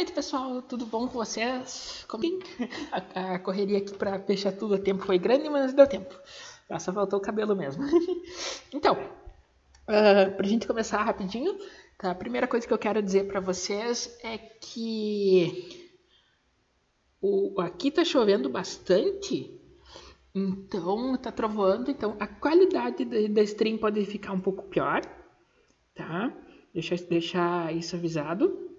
[0.00, 0.62] noite, pessoal.
[0.62, 2.06] Tudo bom com vocês?
[2.08, 2.24] Como...
[2.90, 6.14] A, a correria aqui para fechar tudo a tempo foi grande, mas deu tempo.
[6.78, 7.84] Só faltou o cabelo mesmo.
[8.72, 11.58] então, uh, para a gente começar rapidinho,
[11.98, 12.12] tá?
[12.12, 15.90] a primeira coisa que eu quero dizer para vocês é que
[17.20, 19.60] o, aqui tá chovendo bastante,
[20.34, 25.02] então tá trovoando, então a qualidade da, da stream pode ficar um pouco pior,
[25.94, 26.34] tá?
[26.72, 28.69] Deixa deixar isso avisado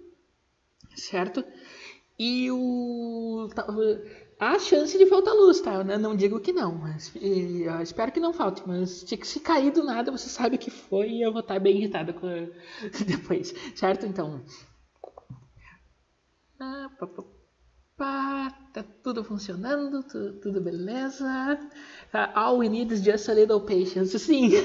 [0.96, 1.44] certo?
[2.18, 3.48] E o
[4.38, 5.74] há chance de faltar luz, tá?
[5.74, 7.12] Eu não digo que não, mas
[7.82, 8.62] espero que não falte.
[8.66, 12.12] Mas se cair do nada, você sabe que foi e eu vou estar bem irritada
[13.06, 14.06] depois, certo?
[14.06, 14.42] Então.
[16.58, 17.22] Ah, pá, pá,
[17.96, 21.58] pá, tá tudo funcionando, tudo, tudo beleza.
[22.14, 24.18] Uh, all we need is just a little patience.
[24.18, 24.50] Sim.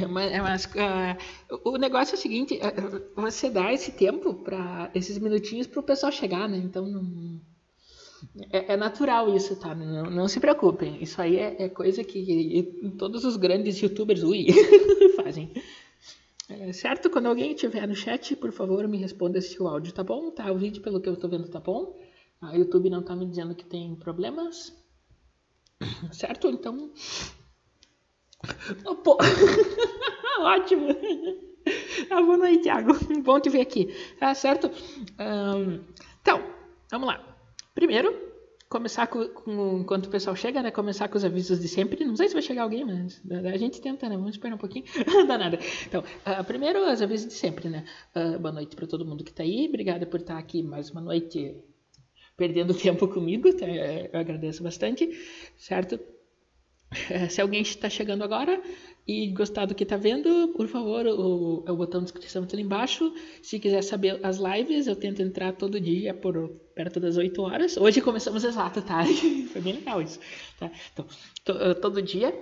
[0.00, 4.34] É, mas, é, mas uh, o negócio é o seguinte, uh, você dá esse tempo
[4.34, 6.58] para esses minutinhos para o pessoal chegar, né?
[6.58, 7.40] Então não,
[8.50, 9.74] é, é, natural isso, tá?
[9.74, 11.02] Não, não, se preocupem.
[11.02, 14.46] Isso aí é, é coisa que todos os grandes YouTubers ui,
[15.16, 15.52] fazem.
[16.48, 17.10] É, certo?
[17.10, 20.50] Quando alguém estiver no chat, por favor, me responda se o áudio tá bom, tá?
[20.52, 21.98] O vídeo, pelo que eu estou vendo, tá bom.
[22.40, 24.72] A YouTube não tá me dizendo que tem problemas.
[26.12, 26.48] Certo?
[26.48, 26.92] Então,
[30.40, 30.88] Ótimo.
[32.10, 32.92] Ah, boa noite, Thiago.
[33.22, 33.94] Bom te ver aqui.
[34.18, 34.70] Tá certo?
[35.18, 35.80] Um,
[36.20, 36.42] então,
[36.90, 37.24] vamos lá.
[37.74, 38.14] Primeiro,
[38.68, 40.70] começar com, com, enquanto o pessoal chega, né?
[40.70, 42.04] Começar com os avisos de sempre.
[42.04, 44.16] Não sei se vai chegar alguém, mas a gente tenta, né?
[44.16, 44.84] Vamos esperar um pouquinho.
[45.06, 45.58] Não dá nada.
[45.86, 47.84] Então, uh, primeiro, os avisos de sempre, né?
[48.14, 49.66] Uh, boa noite para todo mundo que tá aí.
[49.68, 51.56] Obrigada por estar aqui mais uma noite
[52.36, 53.52] perdendo tempo comigo.
[53.54, 53.66] Tá?
[53.66, 55.08] Eu agradeço bastante,
[55.56, 55.98] certo?
[57.30, 58.60] Se alguém está chegando agora
[59.06, 62.62] e gostar do que está vendo, por favor, o, o botão de inscrição está ali
[62.62, 63.12] embaixo.
[63.42, 67.76] Se quiser saber as lives, eu tento entrar todo dia por perto das 8 horas.
[67.76, 69.04] Hoje começamos exato, tá?
[69.52, 70.20] Foi bem legal isso.
[70.58, 70.70] Tá?
[70.92, 71.06] Então,
[71.44, 72.32] to, todo dia,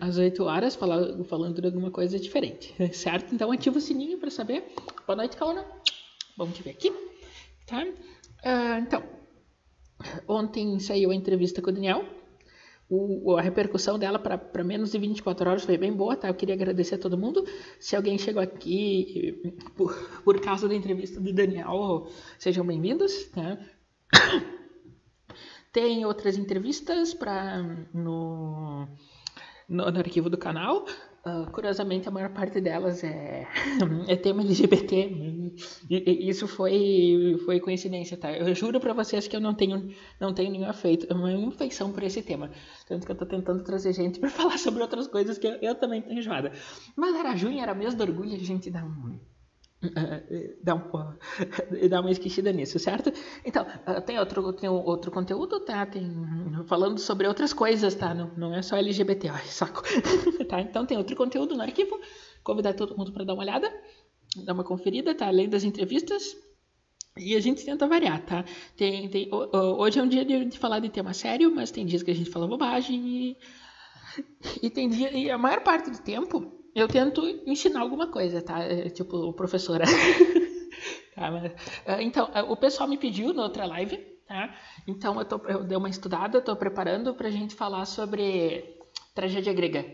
[0.00, 3.34] às 8 horas, falar, falando de alguma coisa diferente, certo?
[3.34, 4.64] Então, ativa o sininho para saber.
[5.06, 5.64] Boa noite, Kauna.
[6.36, 6.92] Vamos te ver aqui.
[7.66, 7.84] Tá?
[7.84, 9.04] Uh, então,
[10.26, 12.19] ontem saiu a entrevista com o Daniel
[12.90, 16.26] o, a repercussão dela para menos de 24 horas foi bem boa, tá?
[16.26, 17.46] Eu queria agradecer a todo mundo.
[17.78, 23.58] Se alguém chegou aqui por, por causa da entrevista do Daniel, sejam bem-vindos, tá?
[25.72, 27.62] Tem outras entrevistas para
[27.94, 28.88] no,
[29.68, 30.84] no, no arquivo do canal.
[31.22, 33.46] Uh, curiosamente, a maior parte delas é,
[34.08, 35.52] é tema LGBT.
[35.90, 38.32] E, isso foi, foi coincidência, tá?
[38.32, 42.02] Eu juro para vocês que eu não tenho, não tenho nenhuma, feito, uma infeição por
[42.02, 42.50] esse tema.
[42.88, 45.74] Tanto que eu tô tentando trazer gente para falar sobre outras coisas que eu, eu
[45.74, 46.52] também tenho enjoada.
[46.96, 49.18] Mas era junho, era mês do orgulho, a gente dá um
[50.62, 50.82] dá, um,
[51.88, 53.12] dá uma esquecida nisso, certo?
[53.44, 55.86] Então, ah, tem outro, tem outro conteúdo, tá?
[55.86, 56.06] Tem,
[56.66, 58.14] falando sobre outras coisas, tá?
[58.14, 59.82] Não, não é só LGBT, ai, saco.
[60.48, 60.60] tá?
[60.60, 61.98] Então tem outro conteúdo no arquivo.
[62.44, 63.72] Convidar todo mundo para dar uma olhada,
[64.44, 65.26] dar uma conferida, tá?
[65.26, 66.36] Além das entrevistas.
[67.16, 68.44] E a gente tenta variar, tá?
[68.76, 72.02] Tem, tem, hoje é um dia de, de falar de tema sério, mas tem dias
[72.02, 73.36] que a gente fala bobagem e,
[74.62, 78.60] e tem dia, e a maior parte do tempo eu tento ensinar alguma coisa, tá?
[78.60, 79.84] É, tipo, professora.
[81.14, 81.52] tá, mas,
[81.84, 84.54] é, então, é, o pessoal me pediu na outra live, tá?
[84.86, 88.76] Então eu, tô, eu dei uma estudada, estou preparando para a gente falar sobre
[89.14, 89.84] tragédia grega.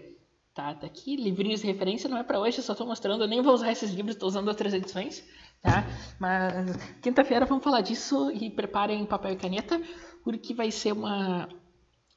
[0.54, 3.42] Tá, tá aqui, livrinhos de referência, não é para hoje, só estou mostrando, eu nem
[3.42, 5.22] vou usar esses livros, estou usando outras edições,
[5.60, 5.84] tá?
[6.19, 9.78] Mas quinta-feira vamos falar disso e preparem papel e caneta,
[10.25, 11.47] porque vai ser uma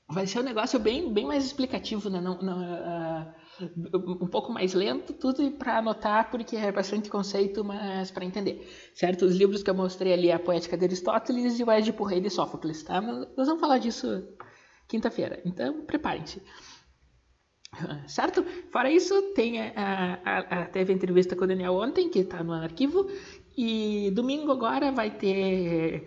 [0.07, 2.21] vai ser um negócio bem, bem mais explicativo, né?
[2.21, 3.33] Não, não, uh,
[3.93, 9.25] um pouco mais lento, tudo para anotar, porque é bastante conceito, mas para entender, certo?
[9.25, 12.29] Os livros que eu mostrei ali, a Poética de Aristóteles e o Édipo Rei de
[12.29, 13.01] Sófocles, tá?
[13.01, 14.27] Nós vamos falar disso
[14.87, 16.41] quinta-feira, então preparem-se.
[18.07, 18.43] Certo?
[18.71, 22.43] Fora isso, tem a, a, a, teve a entrevista com o Daniel ontem, que está
[22.43, 23.07] no arquivo,
[23.55, 26.05] e domingo agora vai ter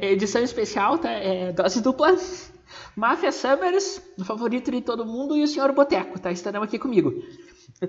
[0.00, 1.10] edição especial, tá?
[1.10, 2.16] É, dose dupla
[2.96, 6.30] Máfia Summers, o favorito de todo mundo, e o Senhor Boteco, tá?
[6.30, 7.12] Estarão aqui comigo.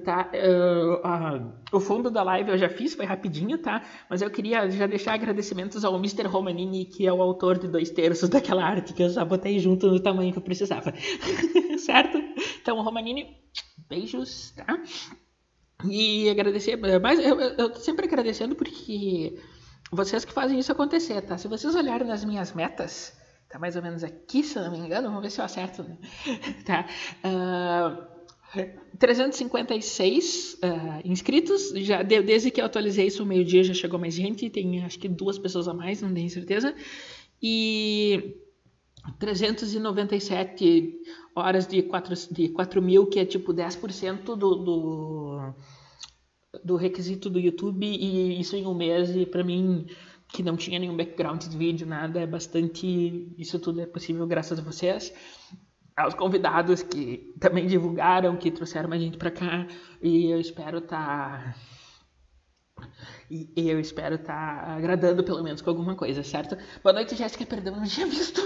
[0.06, 0.32] Tá?
[0.34, 3.84] Uh, uh, o fundo da live eu já fiz, foi rapidinho, tá?
[4.10, 6.28] Mas eu queria já deixar agradecimentos ao Mr.
[6.28, 9.88] Romanini, que é o autor de dois terços daquela arte que eu já botei junto
[9.88, 10.94] no tamanho que eu precisava.
[11.80, 12.18] certo?
[12.62, 13.38] Então, Romanini,
[13.90, 14.82] beijos, tá?
[15.90, 19.36] E agradecer, mas eu, eu tô sempre agradecendo porque
[19.92, 21.38] vocês que fazem isso acontecer, tá?
[21.38, 23.14] Se vocês olharem nas minhas metas,
[23.52, 25.10] Tá mais ou menos aqui, se não me engano.
[25.10, 25.84] Vamos ver se eu acerto.
[25.84, 25.98] Né?
[26.66, 26.86] tá.
[27.26, 28.12] Uh,
[28.98, 31.70] 356 uh, inscritos.
[31.76, 34.50] Já desde que eu atualizei isso, meio-dia já chegou mais gente.
[34.50, 36.74] Tem acho que duas pessoas a mais, não tenho certeza.
[37.44, 38.38] E
[39.20, 41.02] 397
[41.36, 45.54] horas de 4, de 4 mil, que é tipo 10% do, do,
[46.64, 47.86] do requisito do YouTube.
[47.86, 49.88] E isso em um mês, e para mim,
[50.34, 53.34] que não tinha nenhum background de vídeo, nada, é bastante.
[53.38, 55.14] Isso tudo é possível graças a vocês
[55.96, 59.68] aos convidados que também divulgaram, que trouxeram mais gente para cá.
[60.02, 60.82] E eu espero.
[60.82, 61.56] Tá...
[63.30, 66.58] E eu espero tá agradando pelo menos com alguma coisa, certo?
[66.84, 67.46] Boa noite, Jéssica.
[67.46, 68.42] Perdão, não tinha visto.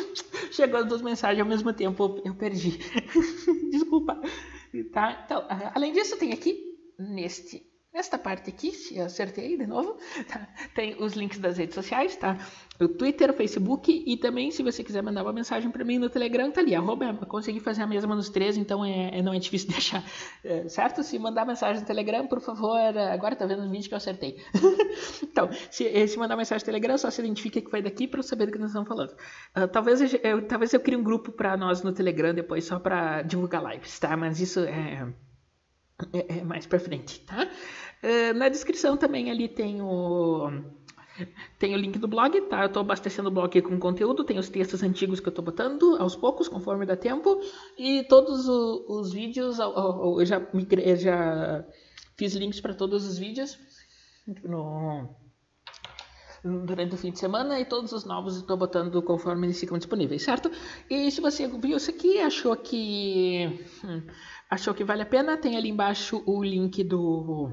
[0.52, 2.78] Chegou as duas mensagens ao mesmo tempo, eu perdi.
[3.72, 4.20] Desculpa.
[4.92, 5.24] Tá?
[5.26, 6.62] Então, além disso, tem aqui
[7.00, 7.64] neste
[7.96, 9.98] Nesta parte aqui, se eu acertei de novo,
[10.28, 10.46] tá?
[10.76, 12.38] tem os links das redes sociais, tá?
[12.78, 16.10] O Twitter, o Facebook e também, se você quiser mandar uma mensagem para mim no
[16.10, 16.76] Telegram, tá ali.
[16.76, 20.04] Arroba, consegui fazer a mesma nos três, então é, é não é difícil de achar,
[20.44, 21.04] é, certo?
[21.04, 24.44] Se mandar mensagem no Telegram, por favor, agora tá vendo o vídeo que eu acertei.
[25.24, 28.20] então, se, eh, se, mandar mensagem no Telegram, só se identifica que vai daqui para
[28.20, 29.12] eu saber do que nós estamos falando.
[29.56, 32.78] Uh, talvez, eu, eu, talvez eu crie um grupo para nós no Telegram depois, só
[32.78, 34.18] para divulgar lives, tá?
[34.18, 35.08] Mas isso é,
[36.14, 37.50] é, é mais para frente, tá?
[38.04, 40.50] Eh, na descrição também ali tem o
[41.58, 42.64] tem o link do blog, tá?
[42.64, 45.96] Eu estou abastecendo o blog com conteúdo, tem os textos antigos que eu estou botando
[45.98, 47.40] aos poucos, conforme dá tempo,
[47.78, 51.66] e todos os, os vídeos, eu já, eu já
[52.18, 53.58] fiz links para todos os vídeos
[54.44, 55.16] no,
[56.46, 60.22] durante o fim de semana e todos os novos estou botando conforme eles ficam disponíveis,
[60.22, 60.52] certo?
[60.90, 64.04] E se você viu isso aqui achou que hum,
[64.56, 67.52] achou que vale a pena, tem ali embaixo o link do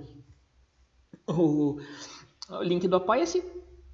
[1.26, 1.78] o,
[2.48, 3.44] o link do Apoia-se,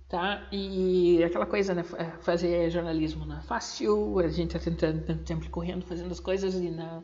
[0.08, 0.46] tá?
[0.52, 1.82] E aquela coisa, né?
[2.20, 6.70] Fazer jornalismo não é fácil, a gente tá tentando sempre correndo, fazendo as coisas e
[6.70, 7.02] na,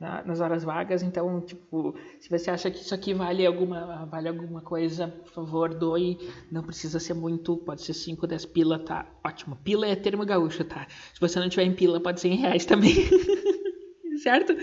[0.00, 4.28] na, nas horas vagas, então, tipo, se você acha que isso aqui vale alguma, vale
[4.28, 6.18] alguma coisa, por favor, doe,
[6.50, 9.06] não precisa ser muito, pode ser 5, 10 pila, tá?
[9.24, 10.86] Ótimo, pila é termo gaúcho, tá?
[11.14, 12.94] Se você não tiver em pila, pode ser em reais também,
[14.22, 14.56] certo?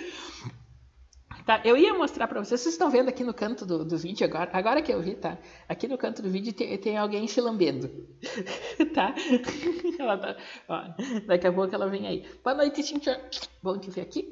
[1.50, 4.24] Tá, eu ia mostrar para vocês, vocês estão vendo aqui no canto do, do vídeo
[4.24, 5.36] agora, agora que eu vi, tá?
[5.68, 7.90] Aqui no canto do vídeo tem, tem alguém se lambendo,
[8.94, 9.16] tá?
[9.98, 10.38] Ela tá
[10.68, 10.84] ó,
[11.26, 12.30] daqui a pouco ela vem aí.
[12.44, 13.20] Boa noite, Cintia.
[13.64, 14.32] Bom te ver aqui.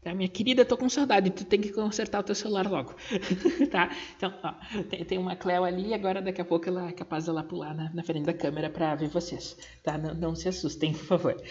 [0.00, 2.94] Tá, minha querida, tô com saudade, tu tem que consertar o teu celular logo,
[3.72, 3.90] tá?
[4.16, 4.54] Então, ó,
[4.84, 7.92] tem, tem uma Cleo ali, agora daqui a pouco ela é capaz de pular na,
[7.92, 9.98] na frente da câmera para ver vocês, tá?
[9.98, 11.42] Não, não se assustem, por favor.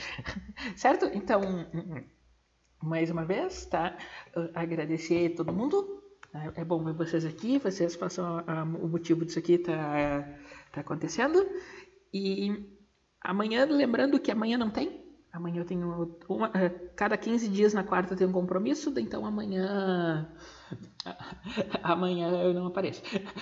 [0.77, 1.11] certo?
[1.13, 1.41] Então...
[1.41, 2.12] Hum, hum
[2.83, 3.97] mais uma vez, tá?
[4.53, 6.03] Agradecer a todo mundo.
[6.33, 8.43] É, é bom ver vocês aqui, vocês façam
[8.81, 10.27] o motivo disso aqui tá,
[10.71, 11.45] tá acontecendo.
[12.13, 12.65] E
[13.21, 15.02] amanhã, lembrando que amanhã não tem.
[15.33, 19.25] Amanhã eu tenho uma, é, cada 15 dias na quarta eu tenho um compromisso, então
[19.25, 20.29] amanhã
[21.83, 23.01] Amanhã eu não apareço.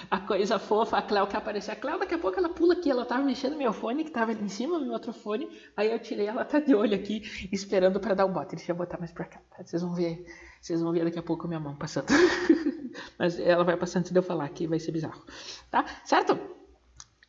[0.10, 1.72] A coisa fofa, a Cléo quer aparecer.
[1.72, 2.90] A Cléo, daqui a pouco ela pula aqui.
[2.90, 5.48] Ela tava mexendo no meu fone, que tava ali em cima meu outro fone.
[5.76, 7.22] Aí eu tirei, ela tá de olho aqui,
[7.52, 8.56] esperando para dar o bote.
[8.56, 9.42] Deixa eu botar mais pra cá.
[9.50, 9.64] Tá?
[9.64, 10.26] Vocês vão ver.
[10.62, 12.08] Vocês vão ver daqui a pouco minha mão passando.
[13.18, 15.24] Mas ela vai passando antes de eu falar que vai ser bizarro.
[15.70, 15.86] Tá?
[16.06, 16.38] Certo?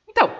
[0.08, 0.30] Então,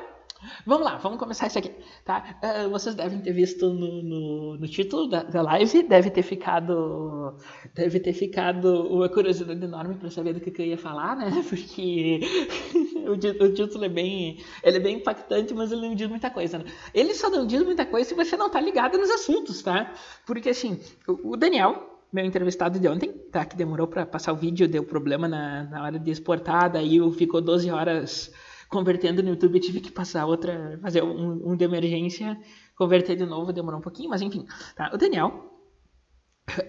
[0.66, 1.72] Vamos lá, vamos começar isso aqui,
[2.04, 2.38] tá?
[2.42, 7.36] Uh, vocês devem ter visto no, no, no título da, da, live, deve ter ficado,
[7.74, 11.30] deve ter ficado uma curiosidade enorme para saber do que, que, eu ia falar, né?
[11.48, 12.20] Porque
[13.06, 13.12] o,
[13.44, 16.58] o, título é bem, ele é bem impactante, mas ele não diz muita coisa.
[16.58, 16.64] Né?
[16.92, 19.94] Ele só não diz muita coisa se você não tá ligado nos assuntos, tá?
[20.26, 23.44] Porque assim, o, o Daniel, meu entrevistado de ontem, tá?
[23.44, 27.40] Que demorou para passar o vídeo, deu problema na, na hora de exportar, daí ficou
[27.40, 28.32] 12 horas
[28.72, 32.40] convertendo no YouTube, tive que passar outra, fazer um, um de emergência,
[32.74, 34.46] converter de novo, demorou um pouquinho, mas enfim.
[34.74, 34.90] Tá?
[34.94, 35.52] O Daniel,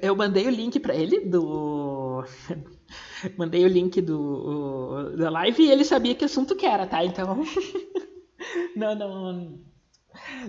[0.02, 2.26] eu mandei o link para ele do.
[3.40, 7.04] mandei o link do, da live e ele sabia que assunto que era, tá?
[7.04, 7.42] Então.
[8.76, 9.60] não, não.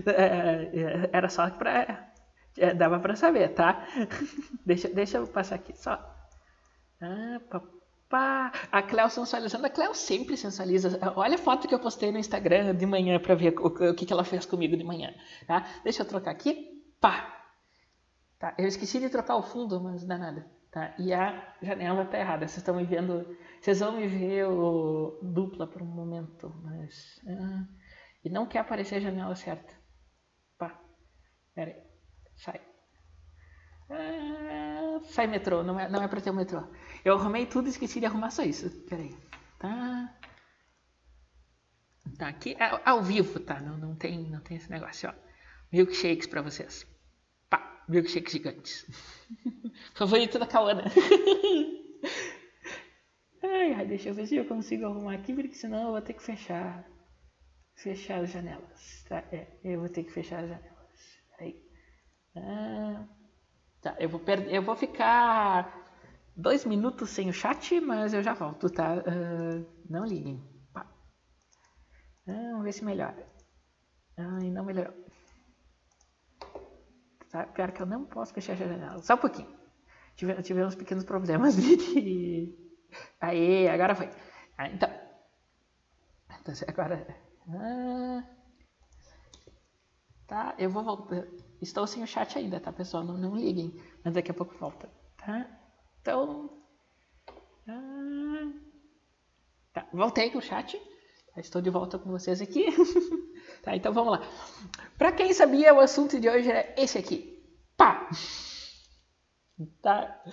[0.05, 2.11] É, é, era só pra.
[2.57, 3.87] É, dava pra saber, tá?
[4.65, 5.93] deixa, deixa eu passar aqui só.
[7.01, 7.74] Ah, papai.
[8.15, 9.65] Pá, a Cleo sensualizando.
[9.65, 10.97] A Cleo sempre sensualiza.
[11.17, 14.05] Olha a foto que eu postei no Instagram de manhã para ver o, o, que,
[14.05, 15.13] que ela fez comigo de manhã.
[15.45, 15.67] Tá?
[15.83, 16.81] Deixa eu trocar aqui.
[17.01, 17.45] Pá.
[18.39, 20.49] Tá, eu esqueci de trocar o fundo, mas não dá nada.
[20.71, 20.95] Tá?
[20.97, 22.47] E a janela tá errada.
[22.47, 23.37] Vocês estão me vendo.
[23.59, 26.55] Vocês vão me ver o, dupla por um momento.
[26.63, 27.19] Mas.
[27.27, 27.65] Ah,
[28.23, 29.73] e não quer aparecer a janela certa.
[30.57, 30.79] Pá.
[31.53, 31.83] Pera aí.
[32.37, 32.61] Sai.
[33.89, 35.63] Ah, sai metrô.
[35.63, 36.63] Não é, não é pra ter o metrô.
[37.05, 38.67] Eu arrumei tudo e esqueci de arrumar só isso.
[38.89, 39.15] Peraí.
[39.59, 40.17] Tá.
[42.17, 42.55] Tá aqui.
[42.59, 43.59] É, ao vivo, tá?
[43.61, 45.13] Não, não, tem, não tem esse negócio, ó.
[45.71, 46.83] Milkshakes pra vocês.
[47.47, 47.85] Pá.
[47.87, 48.87] milkshakes gigantes.
[49.93, 50.85] Favorito da Cauana.
[53.43, 56.13] ai, ai, deixa eu ver se eu consigo arrumar aqui, porque senão eu vou ter
[56.13, 56.83] que fechar.
[57.75, 59.05] Fechar as janelas.
[59.07, 61.19] Tá, é, eu vou ter que fechar as janelas.
[61.39, 61.63] Aí.
[62.35, 63.05] Ah,
[63.79, 64.55] tá, eu vou perder.
[64.55, 65.84] Eu vou ficar
[66.35, 68.95] dois minutos sem o chat, mas eu já volto, tá?
[68.95, 70.43] Uh, não liguem.
[70.73, 70.85] Pá.
[72.25, 73.27] Vamos ver se melhora.
[74.17, 74.93] Ai, não melhorou.
[77.29, 77.45] Tá?
[77.47, 79.01] Pior que eu não posso fechar a janela.
[79.01, 79.53] Só um pouquinho.
[80.15, 82.53] Tive, tivemos pequenos problemas de...
[83.19, 84.09] Aê, agora foi.
[84.57, 84.89] Ah, então.
[86.29, 87.05] então agora...
[87.49, 88.23] Ah,
[90.27, 91.27] tá, eu vou voltar.
[91.61, 93.03] Estou sem o chat ainda, tá, pessoal?
[93.03, 93.73] Não, não liguem.
[94.03, 95.64] Mas daqui a pouco volta, tá?
[96.05, 96.51] Então.
[97.67, 98.51] Ah,
[99.73, 100.79] tá, voltei com o chat.
[101.37, 102.67] Estou de volta com vocês aqui.
[103.63, 104.29] tá, então vamos lá.
[104.99, 107.43] Para quem sabia, o assunto de hoje é esse aqui.
[107.75, 108.07] Pá!
[109.81, 110.23] Tá?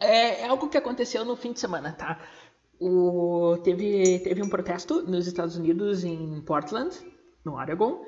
[0.00, 2.18] É, é algo que aconteceu no fim de semana, tá?
[2.80, 6.96] O, teve, teve um protesto nos Estados Unidos, em Portland,
[7.44, 8.06] no Oregon.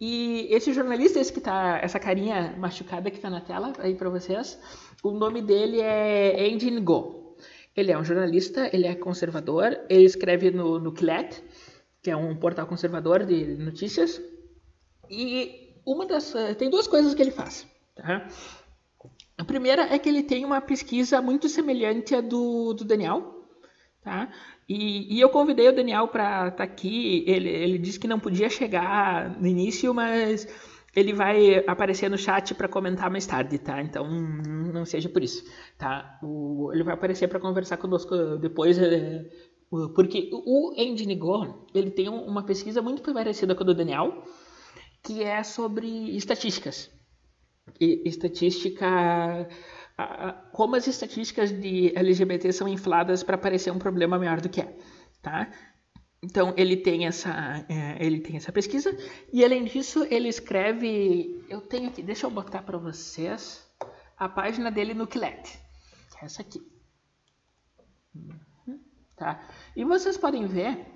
[0.00, 4.10] E esse jornalista, esse que tá, essa carinha machucada que tá na tela aí para
[4.10, 4.58] vocês,
[5.02, 7.36] o nome dele é Andy Ngo.
[7.74, 11.42] Ele é um jornalista, ele é conservador, ele escreve no, no Quillet,
[12.02, 14.20] que é um portal conservador de notícias.
[15.10, 18.28] E uma das tem duas coisas que ele faz, tá?
[19.38, 23.35] A primeira é que ele tem uma pesquisa muito semelhante à do, do Daniel,
[24.06, 24.30] tá?
[24.68, 27.24] E, e eu convidei o Daniel para estar tá aqui.
[27.26, 30.46] Ele, ele disse que não podia chegar no início, mas
[30.94, 33.82] ele vai aparecer no chat para comentar mais tarde, tá?
[33.82, 35.44] Então não seja por isso,
[35.76, 36.20] tá?
[36.22, 39.28] O, ele vai aparecer para conversar conosco depois, é,
[39.96, 41.18] porque o Andy
[41.74, 44.22] ele tem uma pesquisa muito parecida com a do Daniel,
[45.02, 46.92] que é sobre estatísticas.
[47.80, 49.48] E, estatística
[50.52, 54.76] como as estatísticas de LGBT são infladas para parecer um problema maior do que é,
[55.22, 55.50] tá?
[56.22, 58.96] Então ele tem essa é, ele tem essa pesquisa.
[59.32, 63.66] E além disso ele escreve eu tenho aqui deixa eu botar para vocês
[64.16, 65.58] a página dele no Quillet
[66.10, 66.60] que é essa aqui.
[68.14, 68.80] Uhum,
[69.16, 69.46] tá?
[69.74, 70.86] E vocês podem ver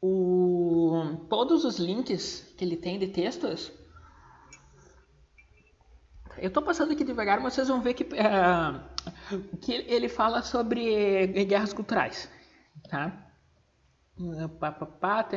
[0.00, 3.72] o, todos os links que ele tem de textos
[6.38, 11.26] eu estou passando aqui devagar, mas vocês vão ver que, uh, que ele fala sobre
[11.44, 12.28] guerras culturais.
[12.88, 13.12] Tá?
[14.58, 15.28] Pá, pá,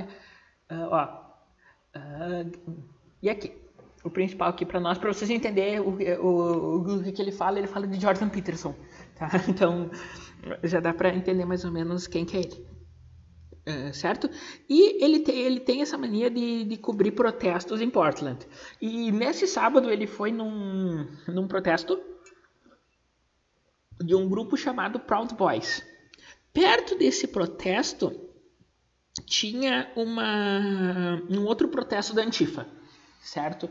[0.71, 1.05] uh, ó,
[1.95, 2.85] uh,
[3.21, 3.53] e aqui,
[4.03, 7.67] o principal aqui para nós, para vocês entenderem o, o, o, que ele fala, ele
[7.67, 8.75] fala de Jordan Peterson.
[9.15, 9.29] Tá?
[9.49, 9.89] Então
[10.63, 12.74] já dá para entender mais ou menos quem que é ele.
[13.67, 14.29] Uh, certo?
[14.69, 18.45] E ele tem, ele tem essa mania de, de cobrir protestos em Portland.
[18.79, 21.99] E nesse sábado ele foi num, num protesto
[23.99, 25.83] de um grupo chamado Proud Boys.
[26.53, 28.13] Perto desse protesto
[29.25, 32.67] tinha uma, um outro protesto da Antifa,
[33.19, 33.67] certo?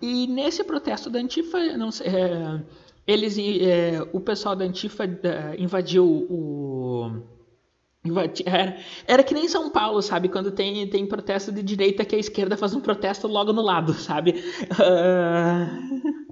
[0.00, 2.62] E nesse protesto da Antifa, não sei, é,
[3.06, 7.37] eles, é, o pessoal da Antifa é, invadiu o
[8.46, 10.28] era, era que nem São Paulo, sabe?
[10.28, 13.92] Quando tem, tem protesto de direita que a esquerda faz um protesto logo no lado,
[13.98, 14.42] sabe?
[14.72, 16.28] Uh...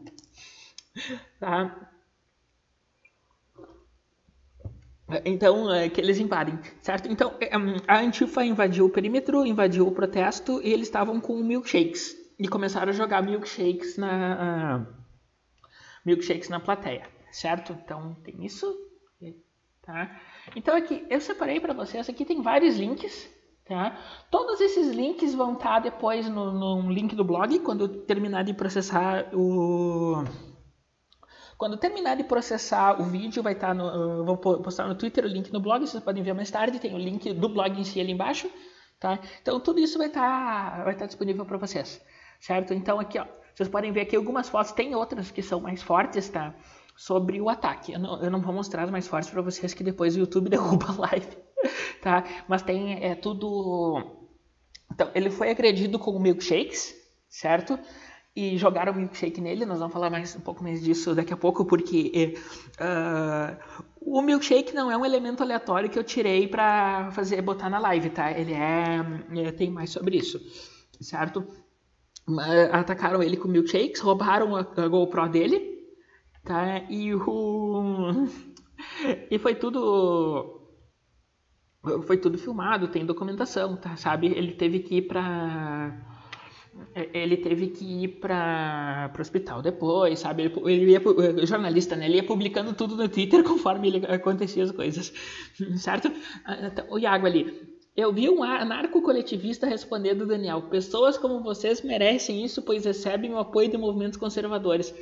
[1.41, 1.91] tá?
[5.25, 7.09] Então, é, que eles invadem, certo?
[7.09, 7.51] Então, é,
[7.87, 12.17] a Antifa invadiu o perímetro, invadiu o protesto e eles estavam com milkshakes.
[12.39, 14.95] E começaram a jogar milkshakes na, uh,
[16.05, 17.73] milkshakes na plateia, certo?
[17.73, 18.67] Então, tem isso,
[19.87, 20.21] tá?
[20.55, 23.29] Então aqui eu separei para vocês, aqui tem vários links,
[23.65, 23.97] tá?
[24.31, 28.43] Todos esses links vão estar tá depois no, no link do blog quando eu terminar
[28.43, 30.25] de processar o
[31.57, 35.29] quando terminar de processar o vídeo, vai estar tá no, vou postar no Twitter o
[35.29, 37.99] link no blog, vocês podem ver mais tarde, tem o link do blog em si
[37.99, 38.51] ali embaixo,
[39.01, 39.19] tá?
[39.41, 41.99] Então tudo isso vai estar tá, vai estar disponível para vocês,
[42.39, 42.75] certo?
[42.75, 43.25] Então aqui, ó,
[43.55, 46.55] vocês podem ver aqui algumas fotos, tem outras que são mais fortes, tá?
[46.97, 47.93] Sobre o ataque.
[47.93, 50.49] Eu não, eu não vou mostrar as mais fortes para vocês que depois o YouTube
[50.51, 51.37] derruba a live,
[52.01, 52.25] tá?
[52.49, 54.27] Mas tem é tudo.
[54.93, 56.95] Então ele foi agredido com milkshakes,
[57.29, 57.79] certo?
[58.35, 59.67] E jogaram milkshake nele.
[59.67, 62.35] Nós vamos falar mais um pouco mais disso daqui a pouco, porque
[62.81, 67.79] uh, o milkshake não é um elemento aleatório que eu tirei para fazer botar na
[67.79, 68.31] live, tá?
[68.31, 70.39] Ele é, é tem mais sobre isso,
[71.01, 71.47] certo?
[72.73, 75.76] Atacaram ele com milkshakes, roubaram a, a GoPro dele,
[76.47, 76.83] tá?
[76.89, 78.29] E o
[79.31, 80.63] e foi tudo
[82.07, 83.97] foi tudo filmado, tem documentação, tá?
[83.97, 84.27] Sabe?
[84.29, 86.17] Ele teve que ir para
[86.95, 90.45] ele teve que ir para o hospital depois, sabe?
[90.45, 92.07] Ele, ele ia, jornalista, né?
[92.07, 95.13] Ele ia publicando tudo no Twitter conforme ele acontecia as coisas,
[95.77, 96.11] certo?
[96.63, 97.77] Então, o Iago ali.
[97.97, 103.71] Eu vi um anarco-coletivista respondendo Daniel: Pessoas como vocês merecem isso, pois recebem o apoio
[103.71, 104.95] de movimentos conservadores.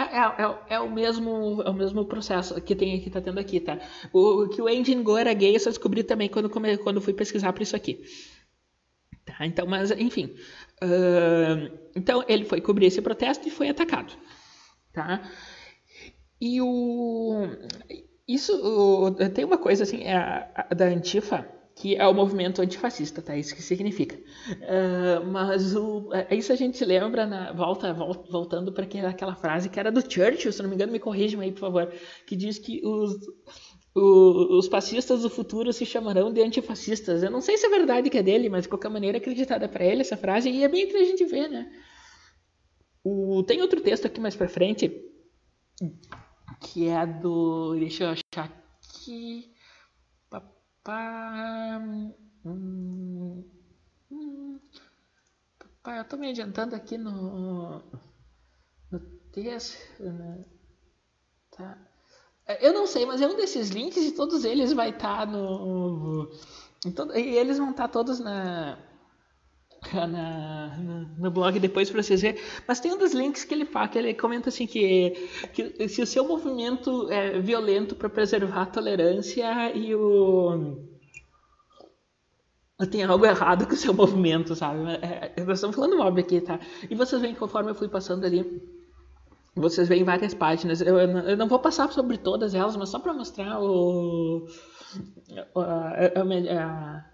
[0.00, 3.38] É, é, é, é, o mesmo, é o mesmo processo que tem que tá tendo
[3.38, 3.78] aqui, tá?
[4.12, 7.52] O que o Engine Go era gay eu só descobri também quando, quando fui pesquisar
[7.52, 8.02] por isso aqui.
[9.26, 9.44] Tá?
[9.44, 10.34] Então, mas enfim.
[10.82, 14.14] Uh, então ele foi cobrir esse protesto e foi atacado.
[14.92, 15.22] Tá?
[16.40, 17.46] E o.
[18.26, 21.46] Isso o, tem uma coisa assim, é a, a, da Antifa
[21.80, 23.34] que é o movimento antifascista, tá?
[23.34, 24.14] Isso que significa.
[24.14, 29.70] Uh, mas o, é, isso a gente lembra, na, volta, volta voltando para aquela frase
[29.70, 31.90] que era do Churchill, se não me engano, me corrijam aí, por favor,
[32.26, 33.14] que diz que os,
[33.94, 37.22] o, os fascistas do futuro se chamarão de antifascistas.
[37.22, 39.66] Eu não sei se é verdade que é dele, mas de qualquer maneira é acreditada
[39.66, 41.66] para ele essa frase e é bem que a gente vê, né?
[43.02, 44.92] O, tem outro texto aqui mais para frente
[46.60, 47.74] que é do.
[47.78, 48.52] Deixa eu achar
[48.84, 49.49] aqui.
[50.82, 51.78] Pá,
[52.44, 53.44] hum,
[54.10, 54.60] hum,
[55.82, 57.82] pá, eu tô me adiantando aqui no,
[58.90, 59.00] no
[59.32, 60.02] texto.
[60.02, 60.44] Né?
[61.50, 61.78] Tá.
[62.46, 65.26] É, eu não sei, mas é um desses links e todos eles vai estar tá
[65.26, 66.30] no.
[66.96, 68.78] Todo, e eles vão estar tá todos na,
[69.92, 70.76] na,
[71.18, 72.40] no blog depois para vocês verem.
[72.66, 76.02] Mas tem um dos links que ele fala, que ele comenta assim que, que se
[76.02, 80.88] o seu movimento é violento para preservar a tolerância e o
[82.86, 84.80] tem algo errado com o seu movimento, sabe?
[85.02, 86.58] É, é, nós estamos falando óbvio aqui, tá?
[86.88, 88.62] E vocês veem, conforme eu fui passando ali,
[89.54, 90.80] vocês veem várias páginas.
[90.80, 94.46] Eu, eu não vou passar sobre todas elas, mas só para mostrar o,
[95.54, 97.04] a, a, a,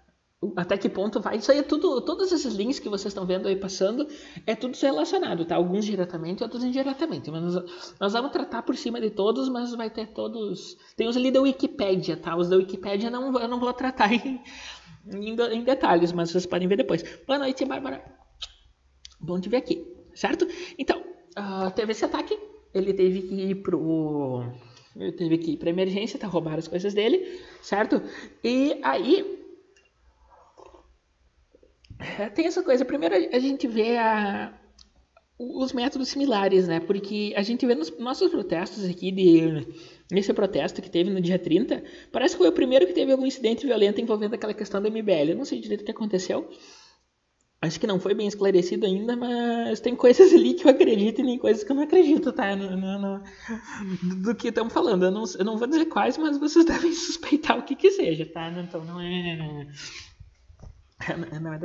[0.55, 1.37] até que ponto vai.
[1.37, 4.07] Isso aí é tudo, todos esses links que vocês estão vendo aí passando,
[4.45, 5.55] é tudo relacionado, tá?
[5.55, 7.31] Alguns diretamente, outros indiretamente.
[7.31, 10.77] Mas nós, nós, vamos tratar por cima de todos, mas vai ter todos.
[10.95, 12.35] Tem os ali da Wikipedia, tá?
[12.35, 14.39] Os da Wikipedia não, eu não vou tratar em,
[15.11, 17.03] em, em detalhes, mas vocês podem ver depois.
[17.25, 18.03] Boa noite, Bárbara.
[19.19, 20.47] Bom te ver aqui, certo?
[20.77, 21.01] Então,
[21.35, 22.37] uh, teve esse ataque,
[22.75, 24.43] ele teve que ir pro.
[24.95, 26.27] Ele teve que ir pra emergência, tá?
[26.27, 28.01] Roubaram as coisas dele, certo?
[28.43, 29.36] E aí
[32.35, 32.85] tem essa coisa.
[32.85, 34.53] Primeiro a gente vê a,
[35.39, 36.79] os métodos similares, né?
[36.79, 39.67] Porque a gente vê nos nossos protestos aqui, de,
[40.11, 43.25] nesse protesto que teve no dia 30, parece que foi o primeiro que teve algum
[43.25, 45.31] incidente violento envolvendo aquela questão do MBL.
[45.31, 46.49] Eu não sei direito o que aconteceu.
[47.59, 51.25] Acho que não foi bem esclarecido ainda, mas tem coisas ali que eu acredito e
[51.25, 52.55] tem coisas que eu não acredito, tá?
[52.55, 53.23] No, no, no
[54.21, 55.05] do que estamos falando.
[55.05, 58.27] Eu não, eu não, vou dizer quais, mas vocês devem suspeitar o que que seja,
[58.27, 58.49] tá?
[58.49, 59.67] Então não é
[61.41, 61.59] Não é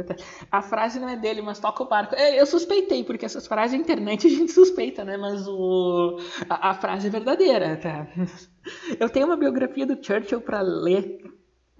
[0.50, 2.14] a frase não é dele, mas toca o barco.
[2.14, 5.16] É, eu suspeitei, porque essas frases na internet a gente suspeita, né?
[5.16, 6.18] Mas o...
[6.48, 8.06] a, a frase é verdadeira, tá?
[9.00, 11.18] Eu tenho uma biografia do Churchill para ler.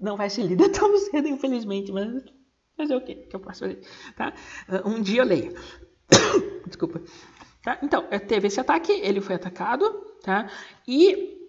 [0.01, 2.25] Não vai ser lida tão cedo, infelizmente, mas
[2.77, 3.15] fazer o quê?
[3.15, 3.81] que eu posso fazer?
[4.17, 4.33] Tá?
[4.85, 5.55] Um dia eu leio.
[6.67, 7.01] Desculpa.
[7.63, 7.79] Tá?
[7.83, 9.89] Então, é, teve esse ataque, ele foi atacado,
[10.25, 10.51] tá?
[10.89, 11.41] E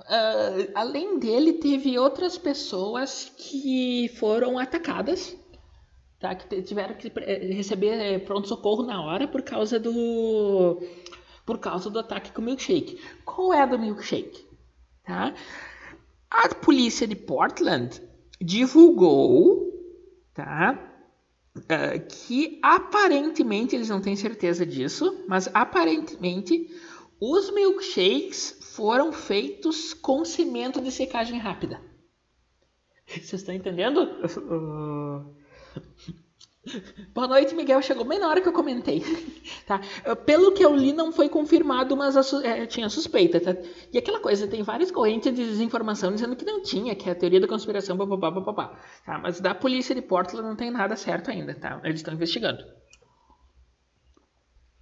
[0.00, 5.36] Uh, além dele, teve outras pessoas que foram atacadas,
[6.20, 6.34] tá?
[6.34, 10.80] que tiveram que eh, receber eh, pronto-socorro na hora por causa do
[11.44, 13.00] por causa do ataque com o milkshake.
[13.24, 14.46] Qual é a do milkshake?
[15.02, 15.34] Tá?
[16.30, 18.00] A polícia de Portland
[18.40, 19.70] divulgou
[20.34, 20.86] tá?
[21.56, 26.70] Uh, que aparentemente, eles não têm certeza disso, mas aparentemente
[27.20, 31.80] os milkshakes foram feitos com cimento de secagem rápida.
[33.06, 34.08] Vocês estão entendendo?
[37.14, 37.80] Boa noite, Miguel.
[37.82, 39.02] Chegou bem na hora que eu comentei.
[39.66, 39.80] Tá?
[40.26, 43.40] Pelo que eu li, não foi confirmado, mas é, tinha suspeita.
[43.40, 43.56] Tá?
[43.92, 47.14] E aquela coisa, tem várias correntes de desinformação dizendo que não tinha, que é a
[47.14, 48.80] teoria da conspiração, papapá, papapá.
[49.06, 49.18] Tá?
[49.18, 51.54] Mas da polícia de Portland não tem nada certo ainda.
[51.54, 51.80] Tá?
[51.84, 52.64] Eles estão investigando.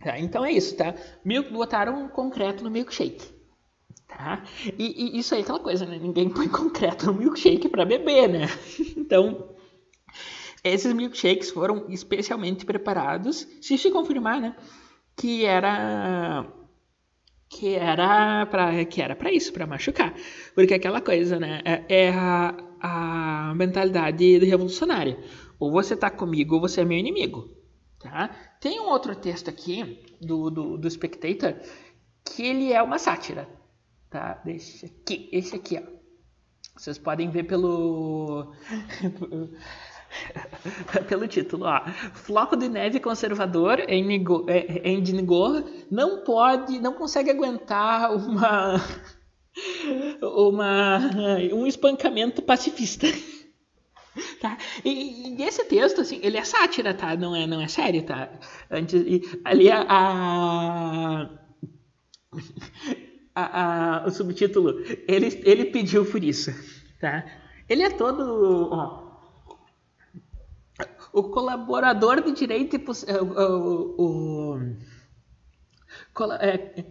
[0.00, 0.18] Tá?
[0.18, 0.94] Então é isso, tá?
[1.22, 3.28] Milk, botaram um concreto no milkshake.
[4.06, 4.42] Tá?
[4.78, 5.98] E, e, isso aí é aquela coisa, né?
[5.98, 8.46] Ninguém põe concreto no milkshake para beber, né?
[8.96, 9.54] Então,
[10.64, 14.56] esses milkshakes foram especialmente preparados, se se confirmar, né?
[15.16, 16.46] Que era
[17.48, 20.14] que era para que era para isso, para machucar,
[20.54, 21.60] porque aquela coisa, né?
[21.64, 25.18] É, é a, a mentalidade revolucionária.
[25.58, 27.48] Ou você tá comigo ou você é meu inimigo,
[27.98, 28.28] tá?
[28.60, 31.54] Tem um outro texto aqui do, do, do Spectator
[32.24, 33.48] que ele é uma sátira,
[34.10, 35.98] Tá, deixa aqui, esse aqui, ó.
[36.76, 38.54] Vocês podem ver pelo
[41.08, 41.80] pelo título, ó.
[42.14, 48.80] Floco de neve conservador em, Nigo, em Dingor não pode, não consegue aguentar uma,
[50.22, 50.98] uma
[51.52, 53.06] um espancamento pacifista.
[54.40, 54.58] Tá?
[54.84, 57.16] E, e, esse texto, assim, ele é sátira, tá?
[57.16, 58.28] Não é, não é sério, tá?
[58.68, 61.30] Antes, e, ali a, a,
[63.32, 66.50] a, a, o subtítulo, ele, ele pediu por isso,
[67.00, 67.24] tá?
[67.68, 69.07] Ele é todo, ó,
[71.12, 72.84] o colaborador de direito e
[73.18, 73.24] o,
[73.98, 74.58] o, o
[76.40, 76.84] é,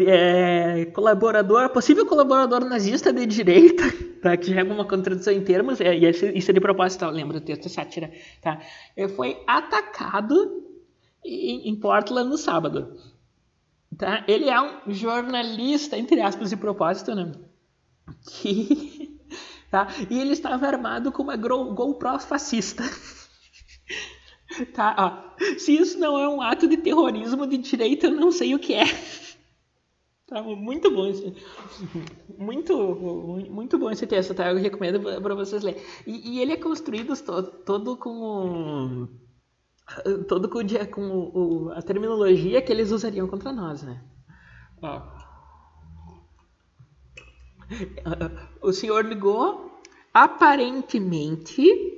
[0.00, 3.84] é, colaborador, possível colaborador nazista de direita,
[4.22, 4.36] tá?
[4.36, 7.66] que já é uma contradição em termos, é, isso é de propósito, lembra o texto
[7.66, 8.60] é sátira, tá?
[9.16, 10.64] foi atacado
[11.24, 12.96] em, em Portland no sábado.
[13.96, 14.24] Tá?
[14.28, 17.32] Ele é um jornalista, entre aspas, de propósito, né?
[18.24, 19.20] Que,
[19.70, 19.86] tá?
[20.08, 22.82] E ele estava armado com uma GoPro fascista.
[24.72, 25.38] Tá, ó.
[25.58, 28.74] Se isso não é um ato de terrorismo de direita, eu não sei o que
[28.74, 28.84] é.
[30.26, 31.34] Tá, muito bom esse,
[32.36, 32.76] muito,
[33.50, 34.50] muito bom esse texto, tá?
[34.50, 35.82] Eu recomendo para vocês lerem.
[36.06, 39.08] E, e, ele é construído todo, todo com
[40.28, 40.60] todo com,
[40.92, 44.04] com o, a terminologia que eles usariam contra nós, né?
[44.82, 45.00] Ó.
[48.60, 49.80] O senhor ligou
[50.12, 51.97] aparentemente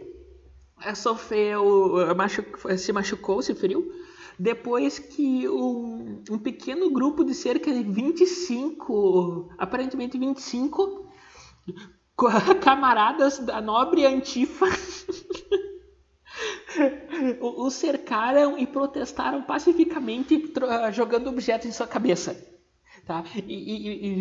[0.94, 1.96] sofreu,
[2.68, 3.92] é, se machucou, se feriu,
[4.38, 11.06] depois que um, um, pequeno grupo de cerca de 25, aparentemente 25,
[12.62, 14.66] camaradas da nobre Antifa
[17.40, 20.52] o cercaram e protestaram pacificamente
[20.92, 22.34] jogando objetos em sua cabeça.
[23.06, 23.24] Tá?
[23.46, 24.14] E, e, e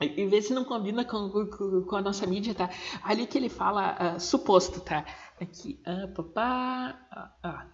[0.00, 2.70] e ver se não combina com, com, com, a nossa mídia, tá?
[3.02, 5.04] Ali que ele fala uh, suposto, tá?
[5.38, 7.66] Aqui, ah, papá, ah, ah.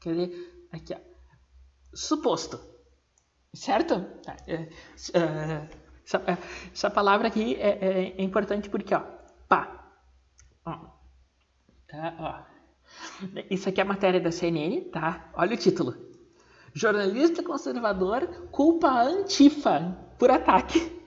[0.00, 0.98] Quer dizer, aqui, ó.
[1.92, 2.58] Suposto.
[3.52, 4.00] Certo?
[4.22, 4.36] Tá.
[4.48, 5.68] Uh,
[6.04, 6.22] essa,
[6.72, 9.02] essa, palavra aqui é, é, é, importante porque, ó,
[9.46, 9.92] pá.
[10.64, 10.72] Ó.
[11.86, 12.58] Tá, ó.
[13.50, 15.30] Isso aqui é a matéria da CNN, tá?
[15.34, 15.94] Olha o título.
[16.72, 20.97] Jornalista conservador culpa a Antifa por ataque.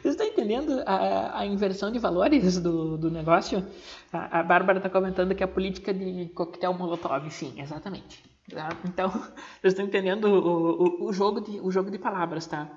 [0.00, 3.66] Você está entendendo a, a, inversão de valores do, do negócio?
[4.12, 8.22] A, a Bárbara está comentando que a política de coquetel molotov, sim, exatamente.
[8.50, 8.68] Tá?
[8.84, 9.10] Então,
[9.60, 12.70] vocês estão entendendo o, o, o, jogo de, o jogo de palavras, tá?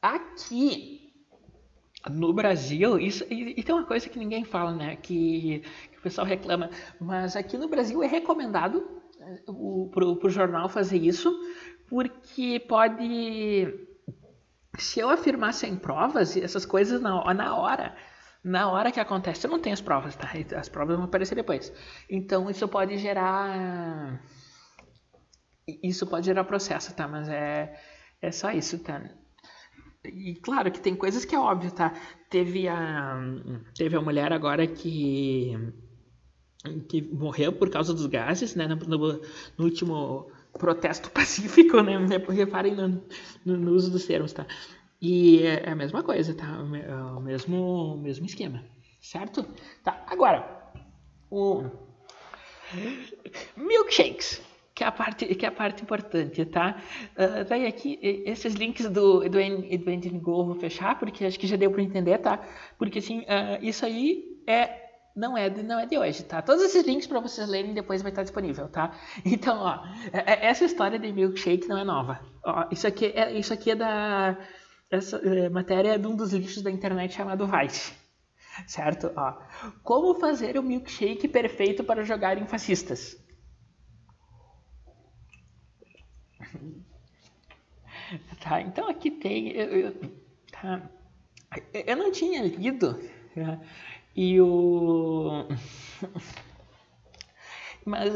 [0.00, 1.12] Aqui,
[2.10, 4.96] no Brasil, isso, e, e tem uma coisa que ninguém fala, né?
[4.96, 6.68] Que, que o pessoal reclama,
[7.00, 9.02] mas aqui no Brasil é recomendado
[9.90, 11.32] para o jornal fazer isso,
[11.88, 13.93] porque pode
[14.78, 17.96] se eu afirmar sem provas, essas coisas na, na hora,
[18.42, 20.30] na hora que acontece, eu não tenho as provas, tá?
[20.56, 21.72] As provas vão aparecer depois.
[22.08, 24.20] Então isso pode gerar.
[25.82, 27.08] Isso pode gerar processo, tá?
[27.08, 27.74] Mas é,
[28.20, 29.02] é só isso, tá?
[30.04, 31.94] E claro que tem coisas que é óbvio, tá?
[32.28, 33.18] Teve a,
[33.74, 35.56] teve a mulher agora que,
[36.90, 38.66] que morreu por causa dos gases, né?
[38.66, 39.22] No, no,
[39.56, 41.98] no último protesto pacífico, né?
[42.28, 43.02] Reparem no,
[43.44, 44.46] no, no uso dos termos, tá?
[45.00, 46.46] E é, é a mesma coisa, tá?
[46.46, 48.64] É o mesmo, mesmo esquema,
[49.00, 49.46] certo?
[49.82, 50.72] Tá, agora,
[51.30, 51.64] o
[53.56, 54.40] milkshakes,
[54.74, 56.82] que é a parte, que é a parte importante, tá?
[57.12, 61.38] Uh, daí aqui, esses links do, do, do Ending Go eu vou fechar, porque acho
[61.38, 62.42] que já deu para entender, tá?
[62.78, 64.83] Porque, assim, uh, isso aí é
[65.14, 66.42] não é, de, não é de hoje, tá?
[66.42, 68.98] Todos esses links para vocês lerem depois vai estar disponível, tá?
[69.24, 72.20] Então, ó, é, é, essa história de milkshake não é nova.
[72.44, 74.36] Ó, isso aqui é, isso aqui é da
[74.90, 77.92] essa é, matéria é de um dos lixos da internet chamado Vice.
[78.66, 79.12] Certo?
[79.16, 79.32] Ó,
[79.82, 83.16] como fazer o milkshake perfeito para jogar em fascistas?
[88.38, 89.48] Tá, então aqui tem.
[89.52, 89.92] Eu, eu,
[90.52, 90.90] tá,
[91.72, 93.00] eu não tinha lido
[93.34, 93.60] tá?
[94.14, 95.46] E o.
[97.84, 98.14] Mas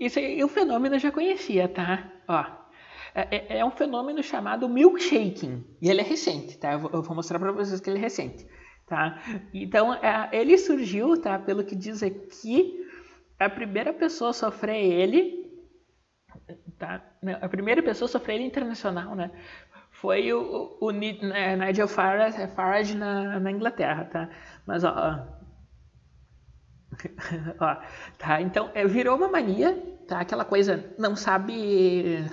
[0.00, 2.10] isso aí, o fenômeno eu já conhecia, tá?
[2.26, 2.44] Ó,
[3.14, 5.64] é, é, é um fenômeno chamado milkshaking.
[5.80, 6.72] E ele é recente, tá?
[6.72, 8.46] Eu vou, eu vou mostrar para vocês que ele é recente,
[8.86, 9.22] tá?
[9.52, 11.38] Então, é, ele surgiu, tá?
[11.38, 12.84] Pelo que diz aqui,
[13.38, 15.48] a primeira pessoa a sofrer ele,
[16.78, 17.04] tá?
[17.40, 19.30] A primeira pessoa a sofrer ele internacional, né?
[20.02, 24.28] Foi o, o, o né, Nigel Farage, Farage na, na Inglaterra, tá?
[24.66, 24.90] Mas, ó,
[27.60, 27.76] ó,
[28.18, 28.42] tá?
[28.42, 30.18] Então, é, virou uma mania, tá?
[30.18, 32.28] Aquela coisa, não sabe...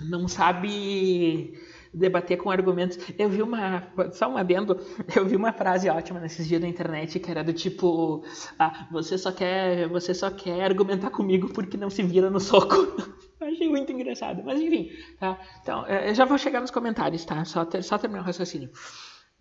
[0.00, 1.58] Não sabe...
[1.92, 2.98] debater com argumentos.
[3.18, 3.82] Eu vi uma.
[4.12, 4.78] Só um adendo.
[5.16, 8.22] Eu vi uma frase ótima nesses dias na internet que era do tipo.
[8.58, 9.88] Ah, você só quer.
[9.88, 12.76] Você só quer argumentar comigo porque não se vira no soco.
[13.40, 14.42] Achei muito engraçado.
[14.44, 15.38] Mas enfim, tá?
[15.62, 17.44] Então, é, eu já vou chegar nos comentários, tá?
[17.44, 18.70] Só, ter, só terminar o raciocínio.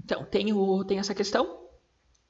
[0.04, 1.66] Então, tem, o, tem essa questão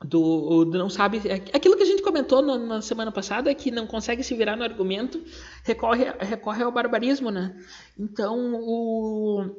[0.03, 1.21] do, do, não sabe.
[1.25, 4.55] É, aquilo que a gente comentou no, na semana passada, que não consegue se virar
[4.55, 5.23] no argumento,
[5.63, 7.59] recorre, recorre ao barbarismo, né?
[7.97, 9.55] Então, o.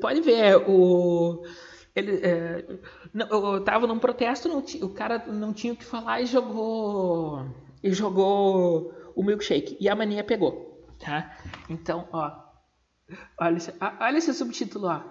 [0.00, 1.44] Pode ver, o.
[1.94, 2.64] Ele, é,
[3.30, 7.44] eu estava num protesto, não, o cara não tinha o que falar e jogou.
[7.82, 9.76] E jogou o milkshake.
[9.80, 10.86] E a mania pegou.
[10.98, 11.36] Tá?
[11.68, 12.44] Então, ó.
[13.38, 15.02] Olha esse, olha esse subtítulo, ó.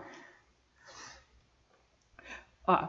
[2.68, 2.88] Ó,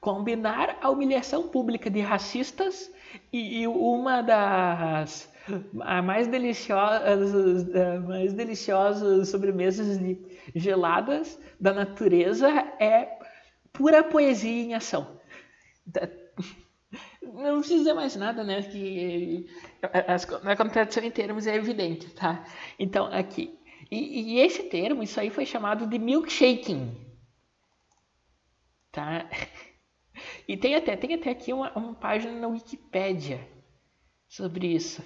[0.00, 2.90] combinar a humilhação pública de racistas
[3.32, 5.30] e, e uma das
[6.04, 7.66] mais deliciosas,
[8.04, 10.18] mais deliciosas sobremesas de
[10.54, 12.48] geladas da natureza
[12.80, 13.18] é
[13.72, 15.20] pura poesia em ação.
[17.36, 18.62] Não precisa dizer mais nada, né?
[18.62, 19.46] Que
[19.82, 22.42] a contradição em termos é evidente, tá?
[22.78, 23.58] Então, aqui.
[23.90, 26.96] E, e esse termo, isso aí foi chamado de milkshaking.
[28.90, 29.28] Tá?
[30.48, 33.46] E tem até, tem até aqui uma, uma página na Wikipédia
[34.26, 35.04] sobre isso.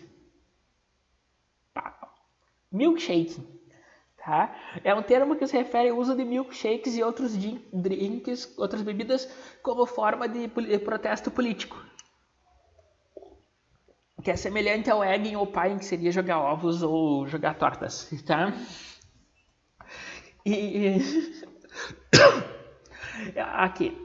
[2.70, 3.42] Milkshake.
[4.16, 4.54] Tá?
[4.84, 9.26] É um termo que se refere ao uso de milkshakes e outros drinks, outras bebidas,
[9.62, 10.46] como forma de
[10.78, 11.89] protesto político.
[14.22, 18.10] Que é semelhante ao egging ou pie, que seria jogar ovos ou jogar tortas.
[18.26, 18.52] Tá?
[20.44, 20.98] E.
[23.36, 23.96] Aqui.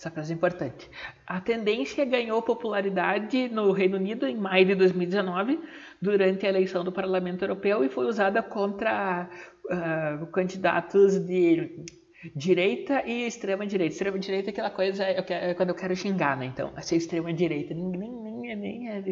[0.00, 0.90] Essa frase é importante.
[1.26, 5.60] A tendência ganhou popularidade no Reino Unido em maio de 2019,
[6.00, 9.28] durante a eleição do Parlamento Europeu, e foi usada contra
[9.66, 11.84] uh, candidatos de
[12.34, 13.92] direita e extrema direita.
[13.92, 16.46] Extrema direita é aquela coisa é, é quando eu quero xingar, né?
[16.46, 19.04] Então, ser extrema direita nem, nem, nem, é, nem, é,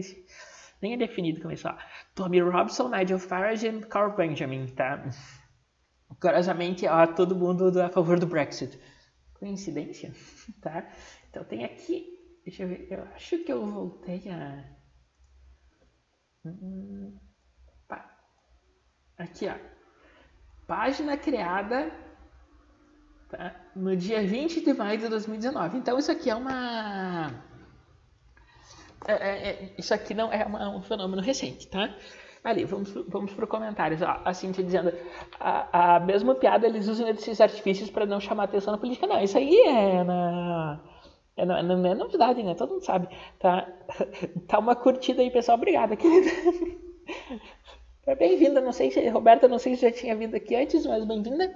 [0.81, 1.69] nem é definido como isso.
[1.69, 1.77] Ó.
[2.15, 5.05] Tommy Robson, Nigel Farage e Carl Benjamin, tá?
[6.21, 8.79] Curiosamente, ó, todo mundo a favor do Brexit.
[9.35, 10.13] Coincidência?
[10.61, 10.89] tá?
[11.31, 12.19] Então tem aqui.
[12.45, 12.89] Deixa eu ver.
[12.91, 14.65] Eu acho que eu voltei a.
[16.45, 17.19] Hum,
[19.19, 19.55] aqui, ó.
[20.67, 21.91] Página criada
[23.31, 23.55] tá?
[23.75, 25.79] no dia 20 de maio de 2019.
[25.79, 27.48] Então isso aqui é uma.
[29.07, 31.95] É, é, é, isso aqui não é uma, um fenômeno recente, tá?
[32.43, 34.01] Ali, vamos, vamos para comentários.
[34.03, 34.93] Ó, a Cintia dizendo,
[35.39, 39.07] a, a mesma piada eles usam esses artifícios para não chamar atenção na política.
[39.07, 40.81] Não, isso aí é na...
[41.37, 42.55] É, não, não é novidade, né?
[42.55, 43.09] Todo mundo sabe.
[43.39, 43.69] Tá,
[44.49, 45.57] tá uma curtida aí, pessoal.
[45.57, 46.31] Obrigada, querida.
[48.05, 48.63] Tá bem-vinda.
[48.63, 51.55] Não sei se, Roberta, não sei se já tinha vindo aqui antes, mas bem-vinda.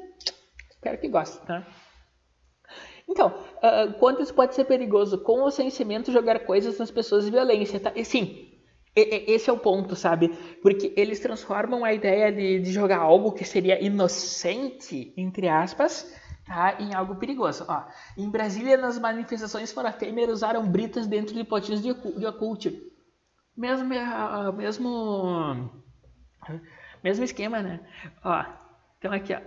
[0.69, 1.67] Espero que goste, tá?
[3.09, 5.19] Então, uh, quanto isso pode ser perigoso?
[5.19, 7.93] Com ou sem cimento, jogar coisas nas pessoas de violência, tá?
[7.95, 8.53] E, sim,
[8.95, 10.29] esse é o ponto, sabe?
[10.61, 16.15] Porque eles transformam a ideia de, de jogar algo que seria inocente, entre aspas,
[16.47, 16.77] tá?
[16.79, 17.65] em algo perigoso.
[17.69, 17.85] Ó,
[18.19, 22.93] em Brasília, nas manifestações fora Temer, usaram britas dentro de potinhos de, de.
[23.57, 23.89] Mesmo,
[24.57, 25.71] mesmo,
[27.03, 27.81] mesmo esquema, né?
[28.23, 28.45] Ó,
[28.99, 29.41] então aqui, ó.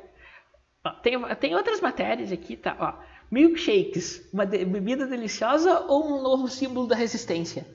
[0.84, 2.76] ó tem, tem outras matérias aqui, tá?
[2.80, 7.66] Ó, milkshakes, uma de, bebida deliciosa ou um novo símbolo da resistência?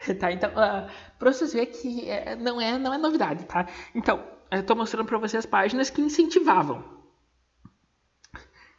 [0.18, 0.32] Tá?
[0.32, 3.68] Então, uh, para vocês verem que é, não, é, não é novidade, tá?
[3.94, 6.82] Então, eu estou mostrando para vocês páginas que incentivavam.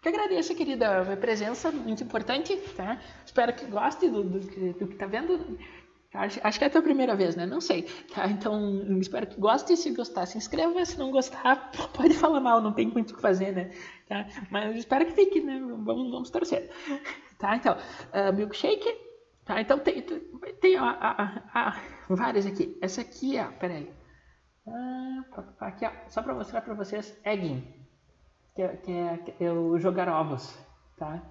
[0.01, 2.99] Que agradeço, querida, a presença, muito importante, tá?
[3.23, 5.59] Espero que goste do, do, do que está vendo.
[6.13, 7.45] Acho, que é a tua primeira vez, né?
[7.45, 7.83] Não sei.
[8.13, 8.27] Tá?
[8.27, 9.77] Então, espero que goste.
[9.77, 10.83] Se gostar, se inscreva.
[10.83, 13.71] Se não gostar, pode falar mal, não tem muito o que fazer, né?
[14.07, 14.27] Tá?
[14.49, 15.57] Mas espero que fique, né?
[15.59, 16.69] Vamos, vamos torcer.
[17.39, 17.55] Tá?
[17.55, 19.11] Então, uh, milkshake
[19.45, 19.59] Tá?
[19.59, 20.95] Então tem, tem ó,
[22.09, 22.77] várias aqui.
[22.81, 23.91] Essa aqui, ó, peraí.
[24.67, 25.25] Ah,
[25.61, 27.61] aqui, ó, só para mostrar para vocês, egging,
[28.55, 30.57] que é, que é, que é jogar ovos,
[30.97, 31.21] tá?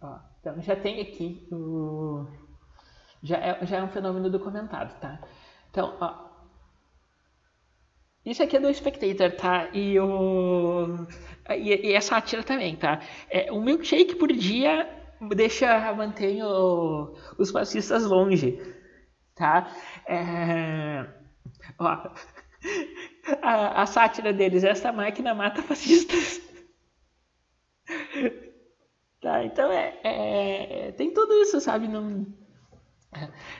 [0.00, 2.26] Ó, então já tem aqui o
[3.24, 5.18] já é, já é um fenômeno documentado, tá?
[5.70, 6.24] Então, ó,
[8.24, 9.70] isso aqui é do Spectator, tá?
[9.72, 11.06] E o
[11.50, 13.00] e, e essa sátira também, tá?
[13.30, 14.88] É um milkshake por dia
[15.34, 18.60] deixa mantém o, os fascistas longe,
[19.34, 19.70] tá?
[20.06, 21.06] É,
[21.78, 22.10] ó,
[23.42, 26.42] a, a, sátira deles, essa máquina mata fascistas.
[29.20, 31.88] tá, então é, é, tem tudo isso, sabe?
[31.88, 32.26] Não,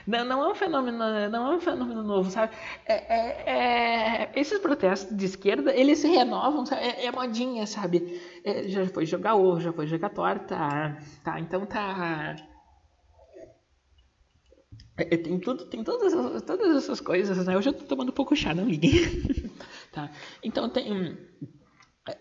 [0.05, 0.97] Não, não é um fenômeno,
[1.29, 2.53] não é um fenômeno novo, sabe?
[2.85, 6.81] É, é, é, esses protestos de esquerda, eles se renovam, sabe?
[6.81, 8.21] É, é modinha, sabe?
[8.43, 10.57] É, já foi jogar ovo, já foi jogar torta,
[11.23, 11.39] tá?
[11.39, 12.35] Então tá.
[14.97, 16.13] É, tem tudo, tem todas,
[16.43, 17.57] todas essas coisas, né?
[17.57, 18.91] Hoje eu tô tomando um pouco chá, não liguem.
[19.91, 20.09] tá?
[20.43, 21.17] Então tem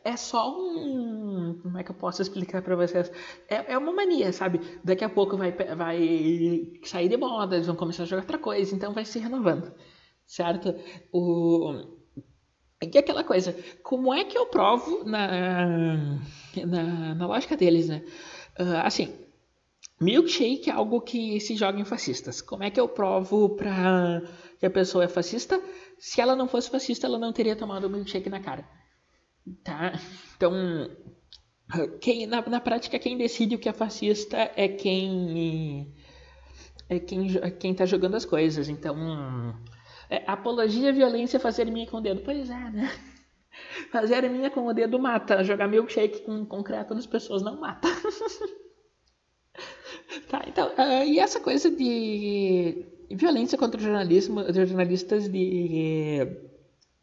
[0.03, 1.59] é só um.
[1.63, 3.11] Como é que eu posso explicar para vocês?
[3.49, 4.61] É, é uma mania, sabe?
[4.83, 8.75] Daqui a pouco vai, vai sair de moda, eles vão começar a jogar outra coisa,
[8.75, 9.73] então vai se renovando,
[10.27, 10.75] certo?
[11.13, 12.03] O.
[12.83, 16.19] E aquela coisa, como é que eu provo na,
[16.67, 18.03] na, na lógica deles, né?
[18.59, 19.15] Uh, assim,
[20.01, 22.41] milkshake é algo que se joga em fascistas.
[22.41, 24.23] Como é que eu provo pra
[24.59, 25.61] que a pessoa é fascista?
[25.99, 28.69] Se ela não fosse fascista, ela não teria tomado o milkshake na cara.
[29.63, 29.93] Tá?
[30.37, 30.91] Então,
[32.01, 35.95] quem, na, na prática, quem decide o que é fascista é quem
[36.89, 37.29] é quem
[37.59, 38.69] quem está jogando as coisas.
[38.69, 39.55] Então,
[40.09, 42.23] é, apologia à violência, fazer minha com o dedo.
[42.25, 42.91] Pois é, né?
[43.91, 45.45] Fazer minha com o dedo mata.
[45.45, 47.89] Jogar milkshake com concreto nas pessoas não mata.
[50.29, 56.27] tá, então, uh, e essa coisa de violência contra jornalismo, jornalistas de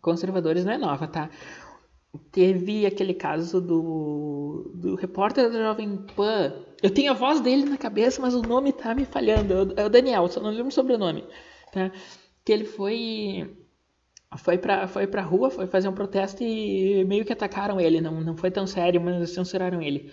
[0.01, 1.29] conservadores não é nova, tá?
[2.31, 6.53] Teve aquele caso do, do repórter da Jovem Pan.
[6.83, 9.73] Eu tenho a voz dele na cabeça, mas o nome tá me falhando.
[9.77, 11.23] É o Daniel, só não lembro o sobrenome.
[11.71, 11.91] Tá?
[12.43, 13.55] Que ele foi
[14.37, 18.01] foi pra, foi pra rua, foi fazer um protesto e meio que atacaram ele.
[18.01, 20.11] Não, não foi tão sério, mas censuraram ele.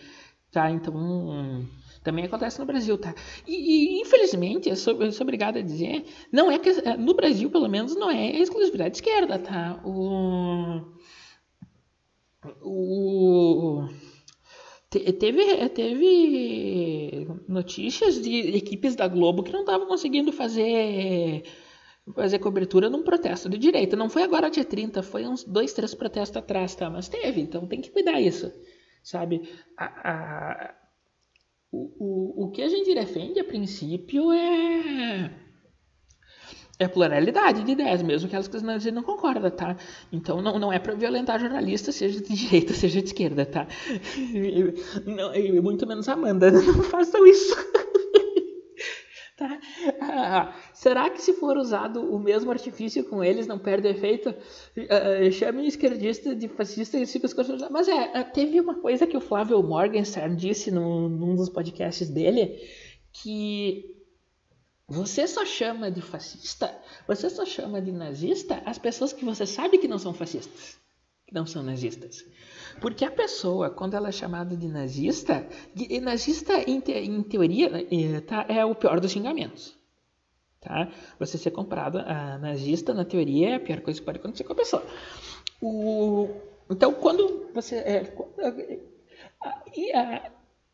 [0.52, 0.70] Tá?
[0.70, 1.66] Então,
[2.02, 3.14] também acontece no Brasil, tá?
[3.46, 7.50] E, e infelizmente, eu sou, eu sou obrigado a dizer, não é que no Brasil,
[7.50, 9.80] pelo menos, não é exclusividade esquerda, tá?
[9.84, 10.97] O
[12.62, 13.88] o
[14.90, 21.44] teve, teve notícias de equipes da Globo que não estavam conseguindo fazer
[22.14, 23.96] fazer cobertura num protesto de direita.
[23.96, 26.88] Não foi agora dia 30, foi uns dois, três protestos atrás, tá?
[26.88, 28.50] Mas teve, então tem que cuidar isso,
[29.02, 29.46] sabe?
[29.76, 30.74] A, a,
[31.70, 35.47] o, o, o que a gente defende a princípio é
[36.78, 39.76] é pluralidade de ideias, mesmo que elas que não concorda, tá?
[40.12, 43.66] Então não, não é para violentar jornalistas, seja de direita, seja de esquerda, tá?
[45.04, 47.56] Não, e muito menos Amanda, não façam isso.
[49.36, 49.58] tá?
[50.00, 54.30] Ah, será que se for usado o mesmo artifício com eles não perde efeito?
[54.76, 57.68] Uh, chame o esquerdista de fascista e se coisas.
[57.70, 62.56] Mas é, teve uma coisa que o Flávio Morgenstern disse num, num dos podcasts dele
[63.12, 63.97] que
[64.88, 66.74] você só chama de fascista,
[67.06, 70.80] você só chama de nazista as pessoas que você sabe que não são fascistas,
[71.26, 72.24] que não são nazistas.
[72.80, 77.86] Porque a pessoa, quando ela é chamada de nazista, de, nazista em, te, em teoria
[77.90, 79.76] é, tá, é o pior dos xingamentos.
[80.58, 80.90] Tá?
[81.18, 84.54] Você ser comprado a nazista, na teoria, é a pior coisa que pode acontecer com
[84.54, 84.86] a pessoa.
[85.60, 86.30] O,
[86.70, 87.76] então, quando você.
[87.76, 88.14] É,
[89.40, 90.30] a, a,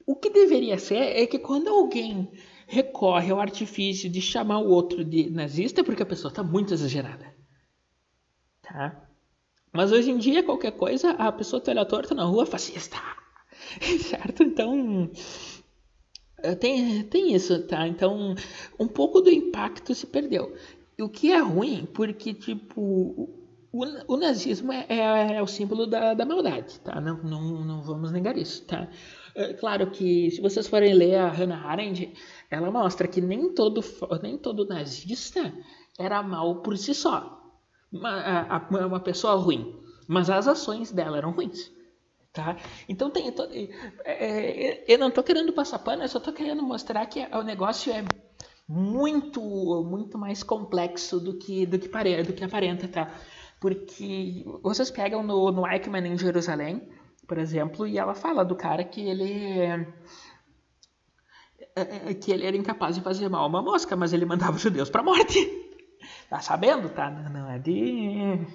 [0.06, 2.30] o que deveria ser é que quando alguém
[2.74, 7.32] recorre ao artifício de chamar o outro de nazista porque a pessoa está muito exagerada.
[8.60, 9.08] Tá?
[9.72, 12.96] Mas hoje em dia, qualquer coisa, a pessoa te olha torta na rua, fascista.
[14.10, 14.42] certo?
[14.42, 15.10] Então,
[16.38, 17.86] eh, tem, tem isso, tá?
[17.86, 18.34] Então,
[18.78, 20.54] um pouco do impacto se perdeu.
[21.00, 22.80] O que é ruim, porque, tipo,
[23.72, 27.00] o, o nazismo é, é, é, o símbolo da, da maldade, tá?
[27.00, 28.88] Não, não, não vamos negar isso, tá?
[29.34, 32.14] É, claro que, se vocês forem ler a Hannah Arendt,
[32.50, 33.80] ela mostra que nem todo,
[34.22, 35.52] nem todo nazista
[35.98, 37.40] era mal por si só.
[37.92, 39.80] Uma, uma pessoa ruim.
[40.08, 41.72] Mas as ações dela eram ruins.
[42.32, 42.56] Tá?
[42.88, 43.30] Então tem.
[43.30, 43.68] Tô, é,
[44.04, 47.92] é, eu não estou querendo passar pano, eu só estou querendo mostrar que o negócio
[47.92, 48.04] é
[48.68, 49.40] muito,
[49.88, 53.14] muito mais complexo do que, do que, pare, do que aparenta, tá?
[53.60, 56.82] Porque vocês pegam no, no Eichmann em Jerusalém,
[57.26, 59.60] por exemplo, e ela fala do cara que ele
[61.76, 64.56] é, é, que ele era incapaz de fazer mal a uma mosca, mas ele mandava
[64.56, 65.38] os judeus para morte.
[66.28, 67.10] Tá sabendo, tá?
[67.10, 68.46] Não é de.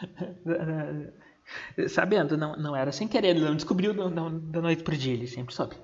[1.88, 5.54] Sabendo, não, não era sem querer, ele não descobriu da noite pro dia, ele sempre
[5.54, 5.76] soube.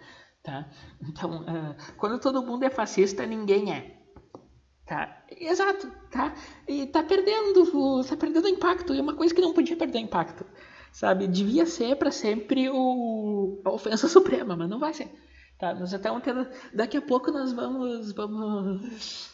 [0.42, 0.68] Tá?
[1.02, 3.98] Então, uh, quando todo mundo é fascista, ninguém é.
[4.87, 5.24] Tá?
[5.30, 6.34] Exato, tá?
[6.66, 10.44] E tá perdendo, tá perdendo impacto, e uma coisa que não podia perder impacto,
[10.93, 11.26] sabe?
[11.26, 15.11] Devia ser para sempre o, a ofensa suprema, mas não vai ser.
[15.59, 15.74] Tá?
[15.74, 19.30] Nós até tendo, daqui a pouco nós vamos, vamos,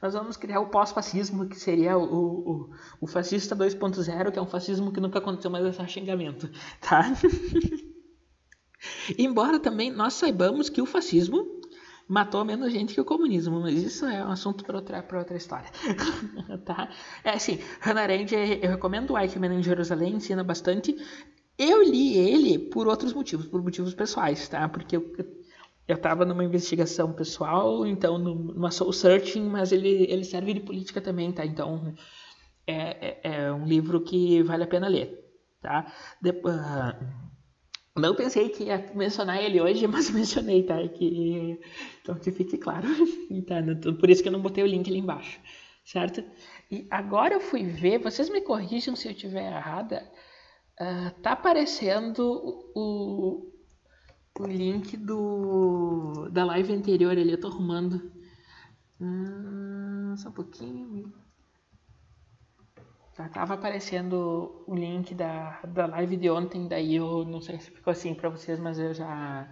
[0.00, 2.70] nós vamos criar o pós-fascismo, que seria o, o,
[3.02, 6.50] o fascista 2.0, que é um fascismo que nunca aconteceu, mas é xingamento.
[6.80, 7.12] Tá?
[9.18, 11.60] Embora também nós saibamos que o fascismo
[12.08, 15.68] matou menos gente que o comunismo, mas isso é um assunto para outra, outra história.
[16.64, 16.88] tá?
[17.24, 20.96] É assim, Hannah Arendt, eu recomendo o Eichmann em Jerusalém, ensina bastante.
[21.58, 24.68] Eu li ele por outros motivos, por motivos pessoais, tá?
[24.68, 25.12] Porque eu,
[25.88, 31.00] eu estava numa investigação pessoal, então numa soul searching, mas ele, ele serve de política
[31.00, 31.44] também, tá?
[31.44, 31.94] Então
[32.66, 35.24] é, é, é um livro que vale a pena ler,
[35.60, 35.92] tá?
[36.20, 36.56] Depois,
[37.96, 40.76] não pensei que ia mencionar ele hoje, mas mencionei, tá?
[40.88, 41.58] Que,
[42.02, 42.88] então que fique claro.
[43.46, 43.56] tá?
[43.98, 45.40] Por isso que eu não botei o link ali embaixo,
[45.84, 46.22] certo?
[46.70, 50.08] E agora eu fui ver, vocês me corrijam se eu estiver errada.
[50.80, 52.20] Uh, tá aparecendo
[52.74, 53.50] o,
[54.38, 58.12] o link do, da live anterior ali, eu tô arrumando.
[59.00, 61.12] Hum, só um pouquinho.
[63.16, 67.70] Já tava aparecendo o link da, da live de ontem, daí eu não sei se
[67.70, 69.48] ficou assim para vocês, mas eu já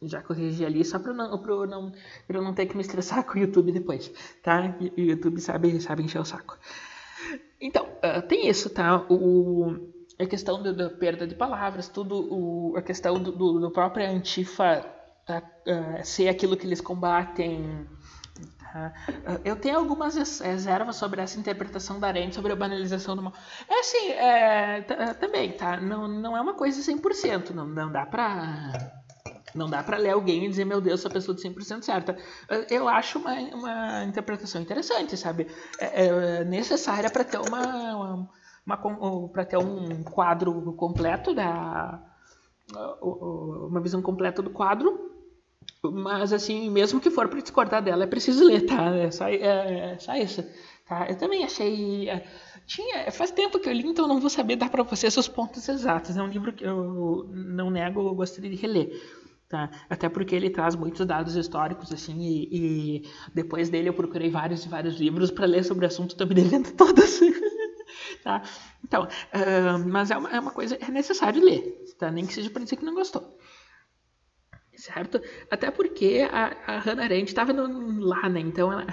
[0.00, 1.92] já corrigi ali só para não, pra não,
[2.28, 4.12] não ter que me estressar com o YouTube depois,
[4.42, 4.76] tá?
[4.96, 6.56] O YouTube sabe, sabe encher o saco.
[7.60, 9.04] Então, uh, tem isso, tá?
[9.10, 14.06] O, a questão da perda de palavras, tudo, o, a questão do, do, do próprio
[14.08, 14.86] Antifa
[15.28, 17.88] uh, ser aquilo que eles combatem,
[19.44, 23.32] eu tenho algumas reservas sobre essa interpretação da Arendt sobre a banalização do mal.
[23.68, 25.80] É assim, é, é, também, tá?
[25.80, 28.72] Não, não é uma coisa 100%, não, não dá pra...
[29.54, 32.16] Não dá para ler alguém e dizer, meu Deus, essa pessoa de 100% certa.
[32.68, 35.46] Eu acho uma, uma interpretação interessante, sabe?
[35.80, 38.22] É, é necessária para ter uma,
[38.66, 41.98] uma para ter um quadro completo da
[43.00, 45.17] uma visão completa do quadro
[45.82, 48.96] mas, assim, mesmo que for para discordar dela, é preciso ler, tá?
[48.96, 50.44] É só, é, é só isso.
[50.86, 51.06] Tá?
[51.08, 52.08] Eu também achei.
[52.08, 52.26] É,
[52.66, 55.68] tinha, faz tempo que eu li, então não vou saber dar para vocês os pontos
[55.68, 56.16] exatos.
[56.16, 58.90] É um livro que eu não nego, eu gostaria de reler.
[59.48, 59.70] Tá?
[59.88, 64.64] Até porque ele traz muitos dados históricos, assim, e, e depois dele eu procurei vários
[64.64, 67.20] e vários livros para ler sobre o assunto, estou me devendo todos.
[68.22, 68.42] tá?
[68.84, 71.62] Então, uh, mas é uma, é uma coisa, é necessário ler,
[71.98, 72.10] tá?
[72.10, 73.37] nem que seja para dizer que não gostou
[74.78, 75.20] certo?
[75.50, 78.40] Até porque a, a Hannah Arendt estava lá, né?
[78.40, 78.86] Então, ela,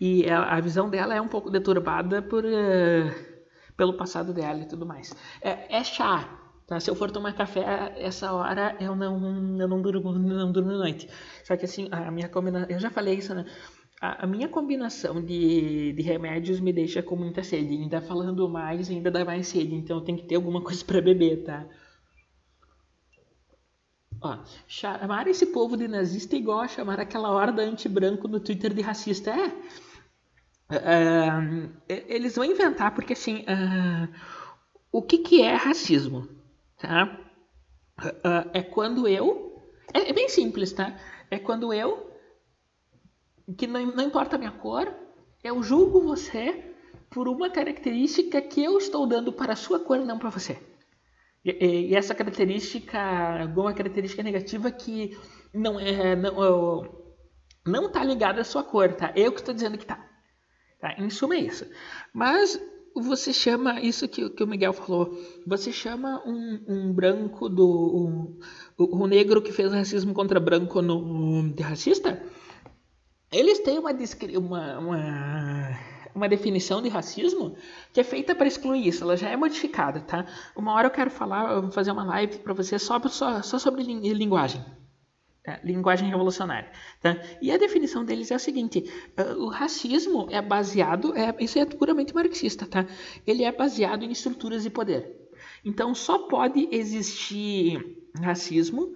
[0.00, 3.14] e ela, a visão dela é um pouco deturbada por, uh,
[3.76, 5.14] pelo passado dela e tudo mais.
[5.40, 6.28] É, é, chá,
[6.66, 6.78] tá?
[6.78, 11.08] Se eu for tomar café essa hora, eu não, eu não durmo, não durmo noite.
[11.42, 13.46] Só que assim, a minha combinação, eu já falei isso, né?
[14.00, 17.74] A, a minha combinação de, de remédios me deixa com muita sede.
[17.74, 19.74] Ainda falando mais, ainda dá mais sede.
[19.74, 21.66] Então tem que ter alguma coisa para beber, tá?
[24.24, 28.72] Ó, chamar esse povo de nazista é igual a chamar aquela horda anti-branco no Twitter
[28.72, 29.30] de racista.
[29.30, 29.48] É.
[30.70, 33.40] Uh, eles vão inventar, porque assim.
[33.42, 34.08] Uh,
[34.90, 36.26] o que, que é racismo?
[36.78, 37.20] Tá?
[38.00, 39.62] Uh, é quando eu.
[39.92, 40.98] É, é, bem simples, tá?
[41.30, 42.10] É quando eu.
[43.58, 44.90] Que não, não importa a minha cor,
[45.42, 46.74] eu julgo você
[47.10, 50.58] por uma característica que eu estou dando para a sua cor não para você.
[51.44, 52.98] E, e, essa característica,
[53.40, 55.16] alguma característica negativa que
[55.52, 57.04] não é não,
[57.66, 59.12] não tá ligada à sua cor, tá?
[59.14, 60.02] Eu que estou dizendo que tá.
[60.80, 60.94] tá.
[60.98, 61.66] Em suma é isso.
[62.14, 62.58] Mas
[62.94, 68.38] você chama isso que, que o Miguel falou, você chama um, um branco do
[68.78, 72.22] um, negro que fez racismo contra branco no de racista?
[73.32, 73.92] Eles têm uma,
[74.38, 75.78] uma, uma
[76.14, 77.56] uma definição de racismo
[77.92, 80.26] que é feita para excluir isso, ela já é modificada, tá?
[80.56, 83.58] Uma hora eu quero falar, eu vou fazer uma live para você só, só, só
[83.58, 84.64] sobre linguagem.
[85.42, 85.60] Tá?
[85.62, 86.70] Linguagem revolucionária.
[87.02, 87.18] Tá?
[87.42, 88.90] E a definição deles é a seguinte:
[89.36, 92.86] o racismo é baseado, é, isso é puramente marxista, tá?
[93.26, 95.28] Ele é baseado em estruturas de poder.
[95.62, 97.78] Então só pode existir
[98.22, 98.94] racismo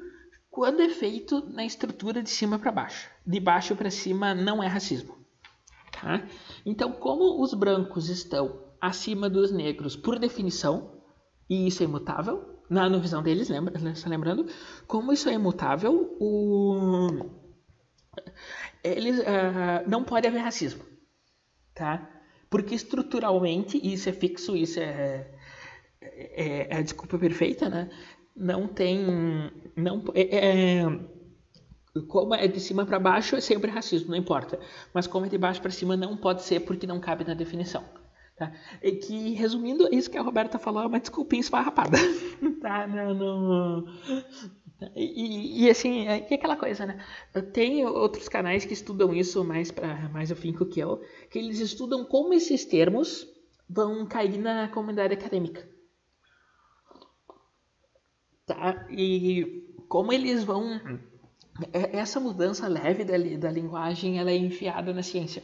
[0.49, 3.11] quando é feito na estrutura de cima para baixo.
[3.27, 5.18] De baixo para cima não é racismo.
[6.01, 6.27] Tá?
[6.65, 11.03] Então, como os brancos estão acima dos negros por definição,
[11.49, 13.75] e isso é imutável, na, visão deles, lembra,
[14.07, 14.47] lembrando,
[14.87, 17.09] como isso é imutável, o,
[18.85, 20.85] eles, uh, não pode haver racismo.
[21.75, 22.09] Tá?
[22.51, 25.31] Porque estruturalmente, isso é fixo, isso é,
[26.01, 27.91] é, é a desculpa perfeita, né?
[28.35, 29.51] Não tem.
[29.77, 30.37] Não, é,
[30.81, 31.18] é
[32.03, 34.59] como é de cima para baixo, é sempre racismo, não importa.
[34.93, 37.85] Mas como é de baixo para cima, não pode ser porque não cabe na definição.
[38.37, 38.53] Tá?
[38.83, 41.99] E que, resumindo, isso que a Roberta falou é uma desculpinha esfarrapada.
[42.63, 42.87] tá?
[42.87, 43.85] Não, não...
[44.95, 47.05] E, e, assim, é, é aquela coisa, né?
[47.53, 52.05] Tem outros canais que estudam isso mais para mais afinco que eu, que eles estudam
[52.05, 53.27] como esses termos
[53.69, 55.69] vão cair na comunidade acadêmica.
[58.47, 58.87] Tá?
[58.89, 60.99] E como eles vão é,
[61.73, 65.43] essa mudança leve da, da linguagem ela é enfiada na ciência.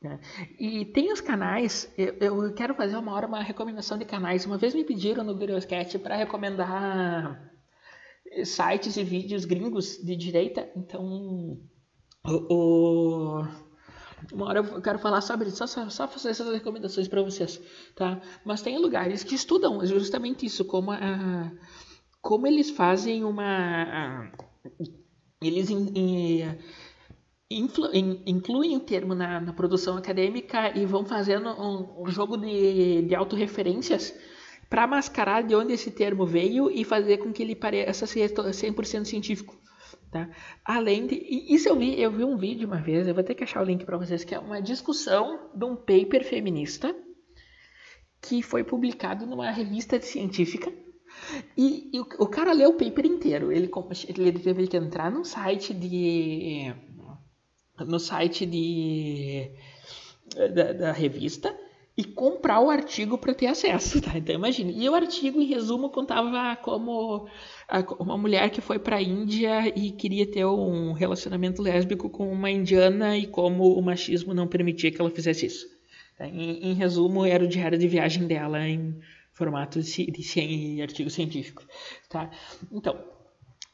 [0.00, 0.20] Né?
[0.58, 4.46] E tem os canais, eu, eu, quero fazer uma hora uma recomendação de canais.
[4.46, 7.50] Uma vez me pediram no Curioscat para recomendar
[8.44, 11.58] sites e vídeos gringos de direita, então
[12.24, 13.44] o, o,
[14.32, 17.60] uma hora eu quero falar sobre isso, só, só fazer essas recomendações para vocês,
[17.94, 18.20] tá?
[18.44, 21.50] Mas tem lugares que estudam justamente isso, como, a,
[22.20, 23.82] como eles fazem uma...
[23.82, 24.32] A,
[25.40, 26.58] eles in, in,
[27.50, 32.36] influ, in, incluem o termo na, na, produção acadêmica e vão fazendo um, um jogo
[32.36, 34.14] de, de autorreferências
[34.68, 39.04] para mascarar de onde esse termo veio e fazer com que ele pareça ser 100%
[39.04, 39.56] científico.
[40.10, 40.28] Tá?
[40.64, 41.14] Além de.
[41.16, 43.64] Isso eu vi, eu vi um vídeo uma vez, eu vou ter que achar o
[43.64, 46.94] link para vocês, que é uma discussão de um paper feminista
[48.20, 50.72] que foi publicado numa revista científica.
[51.56, 53.52] E, e o, o, cara leu o paper inteiro.
[53.52, 53.70] Ele,
[54.08, 56.72] ele teve que entrar num site de.
[57.78, 59.50] no site de.
[60.54, 61.54] da, da revista
[61.98, 64.16] e comprar o artigo para ter acesso, tá?
[64.16, 64.72] Então imagine.
[64.72, 67.26] E o artigo, em resumo, contava como
[67.98, 72.48] uma mulher que foi para a Índia e queria ter um relacionamento lésbico com uma
[72.48, 75.66] indiana e como o machismo não permitia que ela fizesse isso.
[76.16, 76.28] Tá?
[76.28, 78.94] Em, em resumo, era o diário de viagem dela em
[79.38, 81.64] formato de, de, de artigo científico,
[82.08, 82.30] tá?
[82.72, 82.98] Então,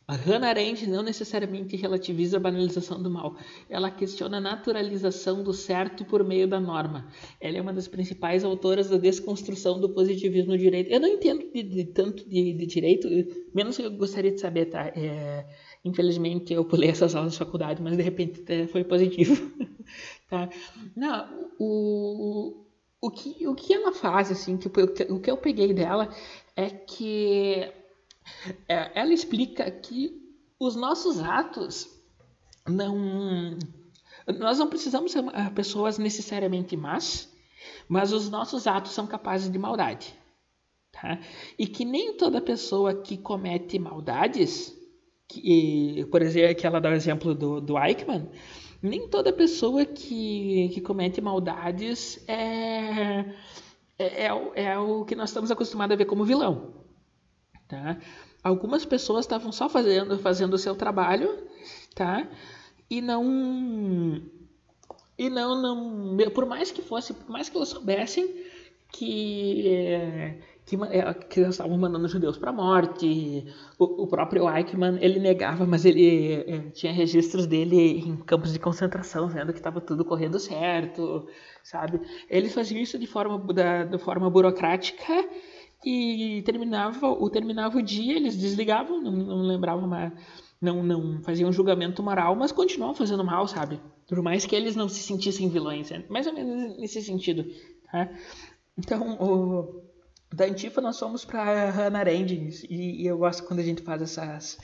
[0.07, 3.39] a Hannah Arendt não necessariamente relativiza a banalização do mal.
[3.71, 7.09] Ela questiona a naturalização do certo por meio da norma.
[7.41, 10.91] Ela é uma das principais autoras da desconstrução do positivismo no direito.
[10.91, 13.09] Eu não entendo de, de, tanto de, de, direito,
[13.55, 14.89] menos eu gostaria de saber, tá?
[14.89, 15.47] É,
[15.83, 19.51] infelizmente eu pulei essas aulas de faculdade, mas de repente foi positivo.
[20.29, 20.51] tá?
[20.95, 22.64] Não, o,
[23.05, 26.09] o, que, o que ela faz, assim, que, o que eu peguei dela
[26.57, 27.71] é que
[28.67, 30.23] é, ela explica que
[30.59, 31.87] os nossos atos
[32.67, 33.59] não.
[34.39, 35.23] Nós não precisamos ser
[35.55, 37.31] pessoas necessariamente más,
[37.87, 40.15] mas os nossos atos são capazes de maldade.
[40.91, 41.21] Tá?
[41.59, 44.75] E que nem toda pessoa que comete maldades,
[45.29, 48.31] que, por exemplo, que ela dá o exemplo do, do Eichmann,
[48.85, 53.21] nem toda pessoa que, que comete maldades é,
[53.99, 56.75] é, é, é o que nós estamos acostumados a ver como vilão.
[57.67, 57.99] Tá?
[58.43, 61.49] Algumas pessoas estavam só fazendo, fazendo o seu trabalho,
[61.95, 62.29] tá?
[62.91, 64.23] E não
[65.17, 68.45] e não, não por mais que fosse, por mais que eles soubessem
[68.93, 70.77] que que,
[71.29, 73.47] que eles estavam mandando judeus para a morte,
[73.79, 78.59] o, o, próprio Eichmann ele negava, mas ele é, tinha registros dele em campos de
[78.59, 81.29] concentração, vendo que estava tudo correndo certo,
[81.63, 82.01] sabe?
[82.31, 85.13] Eles faziam isso de forma da, de forma burocrática
[85.85, 90.13] e terminava o terminava o dia, eles desligavam, não, não lembravam mais,
[90.61, 93.79] não, não faziam julgamento moral, mas continuavam fazendo mal, sabe?
[94.09, 97.45] Por mais que eles não se sentissem vilões, é mais ou menos nesse sentido,
[97.93, 98.09] tá?
[98.79, 99.84] Então, o,
[100.35, 104.03] da Antifa nós fomos para Hannah Arendt e, e, eu gosto quando a gente faz
[104.03, 104.59] essas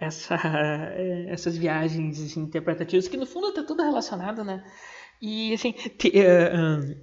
[0.00, 0.36] essa,
[1.28, 4.64] essas viagens interpretativas que no fundo está tudo relacionado, né?
[5.20, 6.96] E assim, te, uh,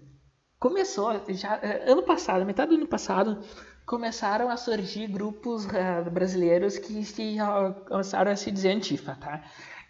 [0.57, 3.43] começou já é, ano passado, metade do ano passado,
[3.85, 9.43] começaram a surgir grupos uh, brasileiros que se, uh, começaram a se dizer antifa, tá?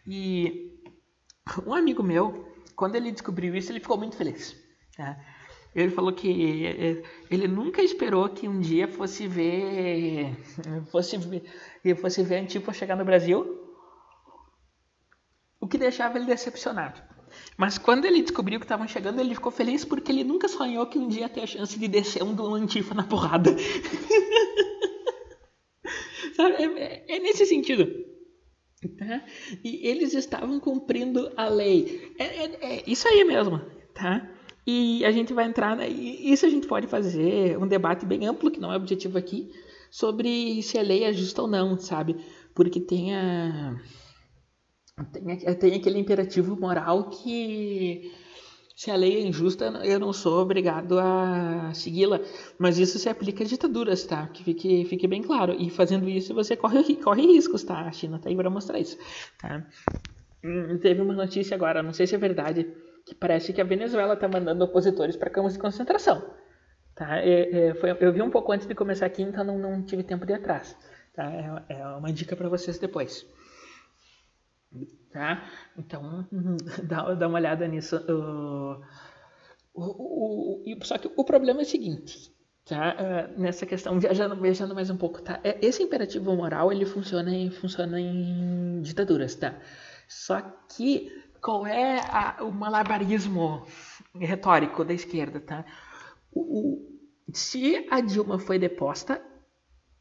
[0.06, 0.78] E
[1.66, 4.56] um amigo meu, quando ele descobriu isso, ele ficou muito feliz.
[4.98, 5.18] Tá?
[5.76, 10.36] Ele falou que é, ele nunca esperou que um dia fosse ver
[10.92, 13.60] fosse ver, fosse ver Antifa chegar no Brasil,
[15.60, 17.02] o que deixava ele decepcionado.
[17.58, 20.98] Mas quando ele descobriu que estavam chegando, ele ficou feliz porque ele nunca sonhou que
[20.98, 23.56] um dia ia ter a chance de descer um do Antifa na porrada.
[26.36, 26.56] Sabe?
[26.64, 27.88] É, é, nesse sentido.
[28.98, 29.26] Tá?
[29.64, 32.14] E eles estavam cumprindo a lei.
[32.20, 33.60] É, é, é, isso aí mesmo.
[33.94, 34.30] Tá?
[34.68, 35.78] E a gente vai entrar.
[35.78, 39.50] Na, isso a gente pode fazer um debate bem amplo, que não é objetivo aqui,
[39.90, 42.18] sobre se a lei é justa ou não, sabe?
[42.54, 43.80] Porque tem a
[45.14, 48.12] tem, tem aquele imperativo moral que
[48.76, 52.20] se a lei é injusta, eu não sou obrigado a segui-la.
[52.60, 54.28] Mas isso se aplica a ditaduras, tá?
[54.28, 55.56] Que fique, fique bem claro.
[55.58, 57.82] E fazendo isso, você corre, corre riscos, tá?
[57.82, 58.98] A China tá aí para mostrar isso,
[59.40, 59.66] tá?
[60.44, 62.68] Hum, teve uma notícia agora, não sei se é verdade,
[63.08, 66.30] que parece que a Venezuela tá mandando opositores para campos de concentração.
[66.94, 67.20] Tá?
[67.20, 70.04] É, é, foi, eu vi um pouco antes de começar aqui, então não, não tive
[70.04, 70.76] tempo de ir atrás.
[71.14, 71.24] Tá?
[71.70, 73.26] É, é uma dica para vocês depois.
[75.12, 75.42] Tá?
[75.78, 76.28] Então,
[76.84, 77.96] dá, dá uma olhada nisso.
[77.96, 78.84] Uh,
[79.74, 82.30] o, o, o, só que o problema é o seguinte:
[82.66, 82.96] tá?
[83.00, 85.40] Uh, nessa questão, viajando, viajando mais um pouco, tá?
[85.46, 89.56] É, esse imperativo moral, ele funciona em, funciona em ditaduras, tá?
[90.08, 90.42] Só
[90.76, 91.12] que
[91.42, 93.66] qual é a, o malabarismo
[94.16, 95.66] retórico da esquerda, tá?
[96.32, 96.98] O, o,
[97.34, 99.22] se a Dilma foi deposta,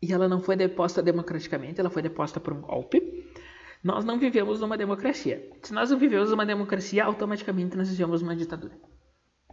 [0.01, 3.27] e ela não foi deposta democraticamente, ela foi deposta por um golpe,
[3.83, 5.51] nós não vivemos numa democracia.
[5.63, 8.77] Se nós não vivemos numa democracia, automaticamente nós vivemos uma ditadura.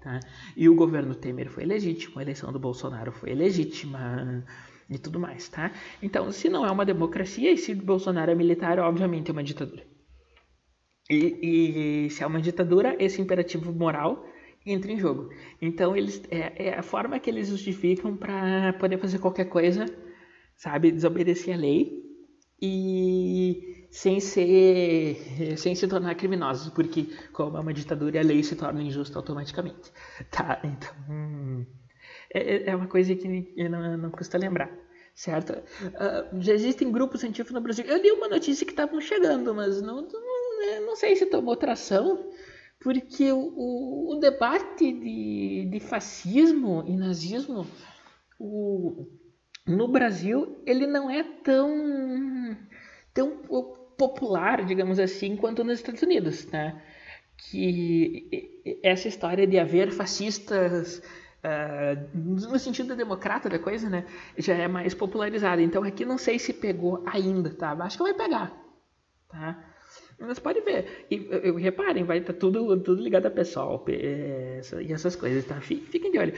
[0.01, 0.19] Tá?
[0.57, 4.43] E o governo Temer foi legítimo, a eleição do Bolsonaro foi legítima
[4.89, 5.47] e tudo mais.
[5.49, 5.71] Tá?
[6.01, 9.92] Então, se não é uma democracia e se Bolsonaro é militar, obviamente é uma ditadura.
[11.13, 14.25] E, e se é uma ditadura, esse imperativo moral
[14.65, 15.29] entra em jogo.
[15.61, 19.85] Então, eles, é, é a forma que eles justificam para poder fazer qualquer coisa,
[20.55, 20.91] sabe?
[20.91, 22.01] Desobedecer a lei
[22.61, 25.17] e sem ser
[25.57, 29.91] sem se tornar criminosos, porque como é uma ditadura, a lei se torna injusta automaticamente.
[30.31, 30.61] Tá?
[30.63, 31.67] Então
[32.33, 33.27] é, é, é uma coisa que
[33.69, 34.71] não, não custa lembrar.
[35.15, 35.53] Certo?
[35.53, 37.85] Uh, já existem grupos científicos no Brasil.
[37.85, 40.32] Eu li uma notícia que estavam chegando, mas não, não,
[40.85, 42.31] não sei se tomou tração,
[42.79, 47.65] porque o, o, o debate de, de fascismo e nazismo
[48.39, 49.07] o,
[49.65, 52.57] no Brasil ele não é tão
[53.13, 53.37] tão
[53.97, 56.81] popular, digamos assim, quanto nos Estados Unidos, né?
[57.37, 61.01] Que essa história de haver fascistas
[61.43, 64.05] uh, no sentido democrata da coisa, né,
[64.37, 65.61] já é mais popularizada.
[65.61, 67.71] Então aqui não sei se pegou ainda, tá?
[67.71, 68.51] Acho que vai pegar,
[69.29, 69.72] tá?
[70.19, 71.05] Mas pode ver.
[71.09, 75.59] E, e reparem, vai estar tá tudo, tudo ligado a pessoal e essas coisas, tá?
[75.61, 76.33] Fiquem de olho.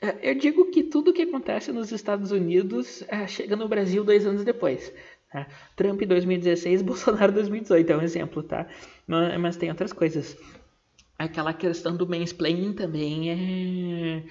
[0.00, 4.26] É, eu digo que tudo que acontece nos Estados Unidos é, chega no Brasil dois
[4.26, 4.92] anos depois.
[5.32, 5.46] Tá?
[5.74, 8.66] Trump 2016, Bolsonaro 2018 é um exemplo, tá?
[9.06, 10.36] Mas, mas, tem outras coisas.
[11.18, 14.22] Aquela questão do mansplaining também é,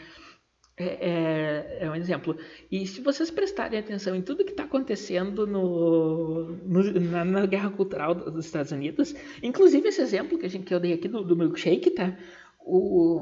[0.78, 2.38] é, é, é um exemplo.
[2.70, 7.70] E se vocês prestarem atenção em tudo que está acontecendo no, no na, na, guerra
[7.70, 11.24] cultural dos Estados Unidos, inclusive esse exemplo que, a gente, que eu dei aqui do,
[11.24, 12.18] do milkshake, tá?
[12.60, 13.22] O,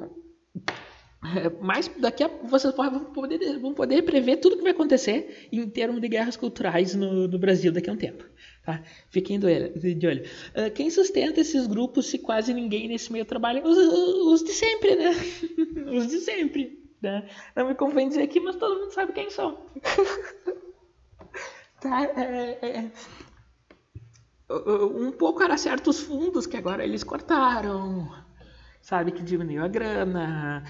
[1.36, 5.70] é, mas daqui a vocês vão poder, vão poder prever tudo que vai acontecer em
[5.70, 8.26] termos de guerras culturais no, no Brasil daqui a um tempo.
[8.66, 8.82] Tá?
[9.10, 10.24] Fiquem de olho.
[10.56, 13.62] Uh, quem sustenta esses grupos se quase ninguém nesse meio trabalha?
[13.64, 15.12] Os, os de sempre, né?
[15.95, 16.82] os de sempre.
[17.04, 17.30] Né?
[17.56, 19.58] Não me convém dizer aqui, mas todo mundo sabe quem são.
[21.80, 22.04] tá?
[22.04, 22.91] É, é, é.
[24.49, 28.24] um pouco era certos fundos que agora eles cortaram
[28.84, 30.66] sabe que diminuiu a grana,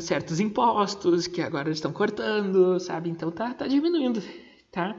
[0.00, 3.10] certos impostos que agora estão cortando, sabe?
[3.10, 4.22] Então tá, tá diminuindo,
[4.70, 4.96] tá?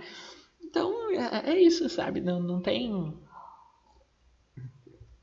[0.62, 2.20] Então é, é isso, sabe?
[2.20, 3.18] Não, não tem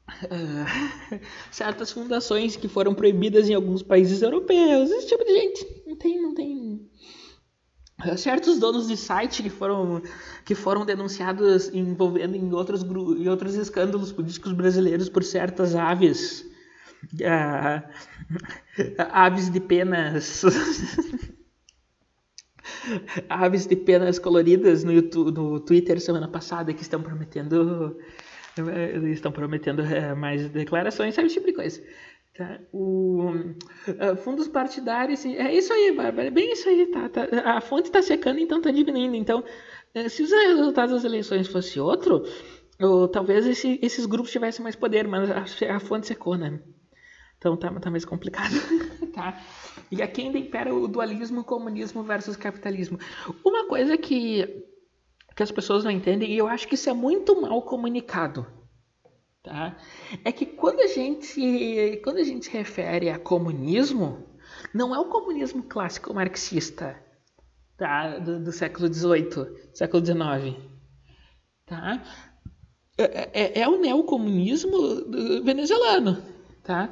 [0.08, 5.82] uh, certas fundações que foram proibidas em alguns países europeus, esse tipo de gente.
[5.86, 6.90] Não tem, não tem.
[8.04, 10.02] Eh, certos donos de site que foram
[10.44, 16.44] que foram denunciados envolvendo em outros em outros escândalos políticos brasileiros por certas aves.
[17.14, 17.82] Uh,
[19.10, 20.42] aves de penas.
[23.28, 27.96] Aves de penas coloridas no, YouTube, no Twitter semana passada que estão prometendo
[29.12, 31.82] estão prometendo uh, mais declarações, sabe esse tipo de coisa.
[32.36, 32.60] Tá?
[32.72, 37.60] O, uh, fundos partidários, é isso aí, Bárbara, é bem isso aí, tá, tá a
[37.60, 39.14] fonte está secando, então está diminuindo.
[39.14, 39.44] Então,
[40.08, 42.24] se os resultados das eleições fosse outro,
[42.80, 46.60] ou, talvez esse, esses grupos tivessem mais poder, mas a, a fonte secou, né?
[47.38, 48.54] Então tá, tá mais complicado,
[49.12, 49.38] tá?
[49.90, 52.98] E aqui ainda impera o dualismo comunismo versus capitalismo.
[53.44, 54.64] Uma coisa que,
[55.34, 58.46] que as pessoas não entendem, e eu acho que isso é muito mal comunicado,
[59.42, 59.76] tá?
[60.24, 64.24] É que quando a gente, quando a gente refere a comunismo,
[64.72, 66.96] não é o comunismo clássico marxista,
[67.76, 68.18] tá?
[68.18, 70.56] Do, do século XVIII, século XIX,
[71.66, 72.02] tá?
[72.96, 76.22] É, é, é o neocomunismo venezuelano,
[76.62, 76.90] tá?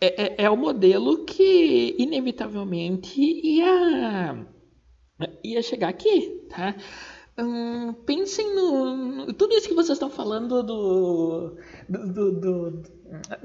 [0.00, 4.46] é, é, é o modelo que inevitavelmente ia,
[5.42, 6.74] ia chegar aqui, tá?
[7.38, 11.56] Hum, pensem no, no, Tudo isso que vocês estão falando do,
[11.86, 12.82] do, do, do,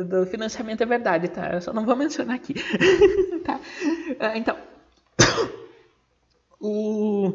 [0.05, 1.51] do financiamento é verdade, tá?
[1.53, 2.53] Eu só não vou mencionar aqui.
[3.43, 3.59] tá?
[4.19, 4.57] Ah, então.
[6.63, 7.33] O.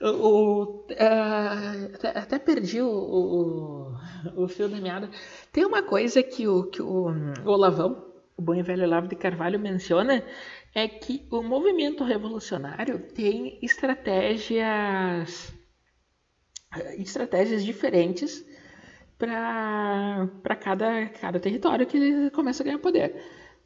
[0.00, 3.96] O, uh, até, perdi o, o,
[4.36, 5.08] o, fio da meada.
[5.52, 8.04] Tem uma coisa que o, que o, o Olavão,
[8.36, 10.24] o bom e velho Olavo de Carvalho, menciona,
[10.74, 15.52] é que o movimento revolucionário tem estratégias,
[16.98, 18.44] estratégias diferentes
[19.18, 23.20] para cada, cada território que começa a ganhar poder.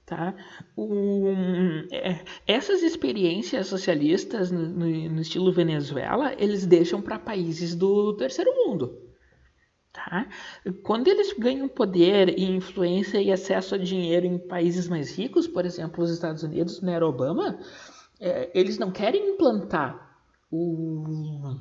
[0.05, 0.35] Tá?
[0.77, 8.15] Um, é, essas experiências socialistas no, no, no, estilo Venezuela, eles deixam para países do
[8.17, 9.12] terceiro mundo.
[9.93, 10.27] Tá?
[10.83, 15.67] Quando eles ganham poder e influência e acesso a dinheiro em países mais ricos, por
[15.67, 17.59] exemplo, os Estados Unidos, era Obama,
[18.19, 20.19] é, eles não querem implantar
[20.51, 21.59] o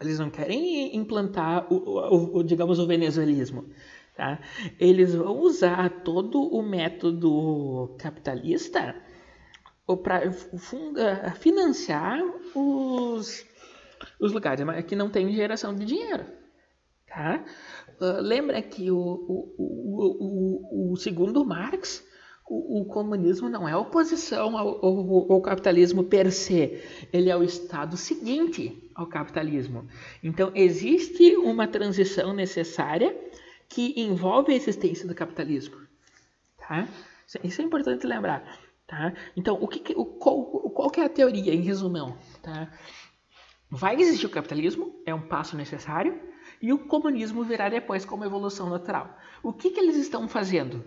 [0.00, 3.70] eles não querem implantar o, o, o digamos o venezuelismo
[4.16, 4.40] tá?
[4.78, 8.94] eles vão usar todo o método capitalista
[10.02, 10.32] para
[11.34, 12.20] financiar
[12.54, 13.46] os,
[14.20, 16.43] os lugares que não têm geração de dinheiro
[17.14, 17.44] tá?
[18.00, 22.04] Uh, lembra que o, o, o, o, segundo Marx
[22.46, 27.44] o, o, comunismo não é oposição ao, ao, ao, capitalismo per se, ele é o
[27.44, 29.88] estado seguinte ao capitalismo.
[30.22, 33.16] Então, existe uma transição necessária
[33.68, 35.76] que envolve a existência do capitalismo.
[36.58, 36.86] Tá?
[37.42, 38.44] Isso é importante lembrar.
[38.86, 39.14] Tá?
[39.36, 42.18] Então, o que, o, qual, qual que é a teoria, em resumão?
[42.42, 42.70] Tá?
[43.70, 48.68] Vai existir o capitalismo, é um passo necessário, e o comunismo virá depois como evolução
[48.68, 49.16] natural.
[49.42, 50.84] O que, que eles estão fazendo?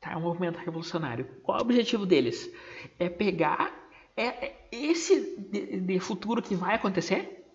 [0.00, 0.16] Tá?
[0.16, 1.26] Um movimento revolucionário.
[1.42, 2.50] Qual é o objetivo deles?
[2.98, 3.72] É pegar
[4.16, 7.46] é, é esse de, de, futuro que vai acontecer,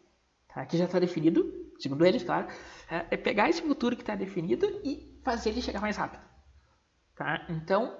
[0.53, 0.65] tá?
[0.65, 2.47] que já está definido, segundo eles, claro,
[2.89, 6.23] é, é pegar esse futuro que está definido e fazer ele chegar mais rápido.
[7.15, 7.45] Tá?
[7.49, 7.97] Então,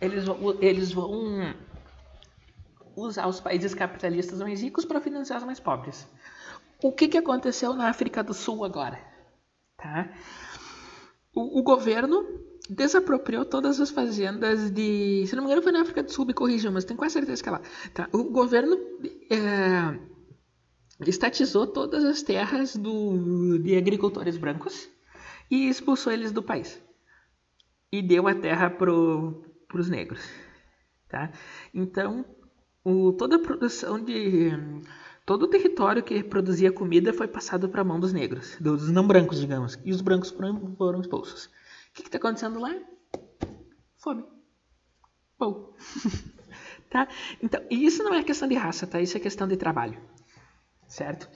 [0.00, 0.24] eles,
[0.60, 1.54] eles vão
[2.96, 6.08] usar os países capitalistas mais ricos para financiar os mais pobres.
[6.82, 9.00] O que, que aconteceu na África do Sul agora?
[9.76, 10.10] Tá?
[11.34, 12.24] O, o governo
[12.68, 15.24] desapropriou todas as fazendas de.
[15.26, 17.42] Se não me engano, foi na África do Sul, me corrijam, mas tenho quase certeza
[17.42, 17.60] que é lá.
[17.94, 18.08] Tá?
[18.12, 18.76] O governo
[19.30, 19.98] é,
[21.06, 24.88] estatizou todas as terras do, de agricultores brancos
[25.50, 26.82] e expulsou eles do país.
[27.92, 30.20] E deu a terra para os negros.
[31.08, 31.30] Tá?
[31.72, 32.24] Então,
[32.84, 34.50] o, toda a produção de.
[35.26, 39.06] Todo o território que produzia comida foi passado para a mão dos negros, dos não
[39.06, 41.50] brancos, digamos, e os brancos foram, expulsos
[42.02, 42.74] que está acontecendo lá?
[43.96, 44.24] Fome.
[45.38, 45.74] Bom.
[46.90, 47.08] tá?
[47.42, 49.00] Então, isso não é questão de raça, tá?
[49.00, 50.00] Isso é questão de trabalho.
[50.86, 51.28] Certo?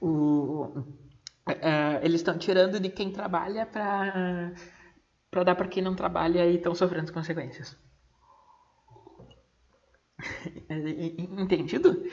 [0.00, 0.64] O,
[1.48, 4.52] uh, eles estão tirando de quem trabalha para
[5.30, 7.76] para dar para quem não trabalha e estão sofrendo as consequências.
[10.68, 12.04] Entendido?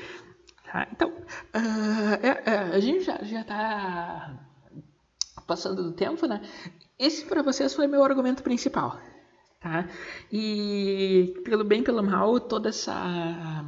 [0.72, 4.40] Tá, então, uh, a gente já está
[5.48, 6.44] passando do tempo, né?
[6.98, 9.00] Esse para vocês foi meu argumento principal,
[9.60, 9.90] tá?
[10.32, 13.66] E pelo bem pelo mal, toda essa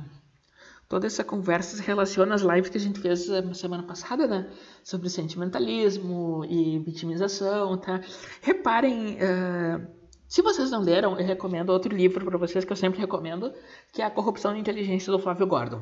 [0.87, 4.51] toda essa conversa se relaciona às lives que a gente fez semana passada, né?
[4.83, 7.99] Sobre sentimentalismo e vitimização, tá?
[8.43, 9.87] Reparem, uh,
[10.27, 13.51] se vocês não leram, eu recomendo outro livro para vocês que eu sempre recomendo,
[13.91, 15.81] que é A Corrupção da Inteligência do Flávio Gordon,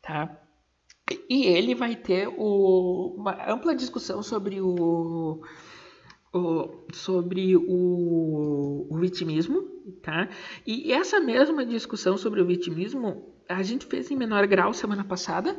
[0.00, 0.40] tá?
[1.28, 5.42] E ele vai ter o, uma ampla discussão sobre o
[6.92, 9.62] sobre o, o, vitimismo,
[10.02, 10.28] tá?
[10.66, 15.56] E essa mesma discussão sobre o vitimismo a gente fez em menor grau semana passada,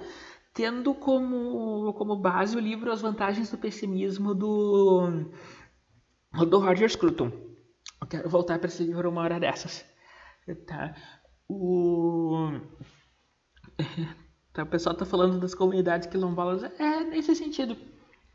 [0.53, 5.29] tendo como, como base o livro As Vantagens do Pessimismo do,
[6.49, 7.31] do Roger Scruton.
[8.01, 9.85] Eu quero voltar para esse livro uma hora dessas.
[10.67, 10.93] Tá?
[11.47, 12.51] O,
[14.55, 16.63] tá, o pessoal está falando das comunidades quilombolas.
[16.63, 17.77] É nesse sentido.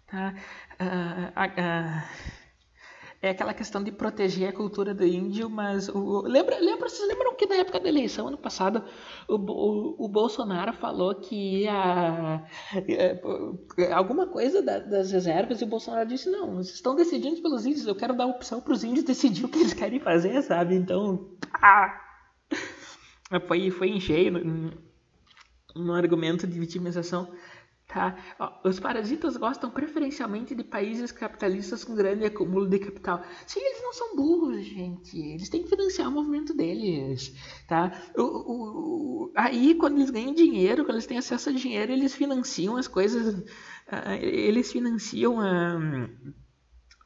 [0.06, 0.34] Tá?
[0.80, 2.30] Uh,
[3.22, 7.34] é aquela questão de proteger a cultura do índio, mas o, lembra, lembra, vocês lembram
[7.34, 8.82] que na época da eleição, ano passado,
[9.28, 12.42] o, o, o Bolsonaro falou que ia
[12.88, 17.66] é, alguma coisa da, das reservas e o Bolsonaro disse, não, vocês estão decidindo pelos
[17.66, 20.74] índios, eu quero dar opção para os índios decidir o que eles querem fazer, sabe?
[20.74, 22.00] Então, ah,
[23.46, 24.32] foi, foi em cheio
[25.74, 27.30] no, argumento de vitimização.
[27.92, 28.16] Tá?
[28.64, 33.20] Os parasitas gostam preferencialmente de países capitalistas com grande acúmulo de capital.
[33.44, 35.18] Sim, eles não são burros, gente.
[35.18, 37.34] Eles têm que financiar o movimento deles.
[37.66, 37.92] Tá?
[38.16, 42.76] O, o, aí, quando eles ganham dinheiro, quando eles têm acesso a dinheiro, eles financiam
[42.76, 43.34] as coisas.
[43.34, 45.76] Uh, eles financiam a.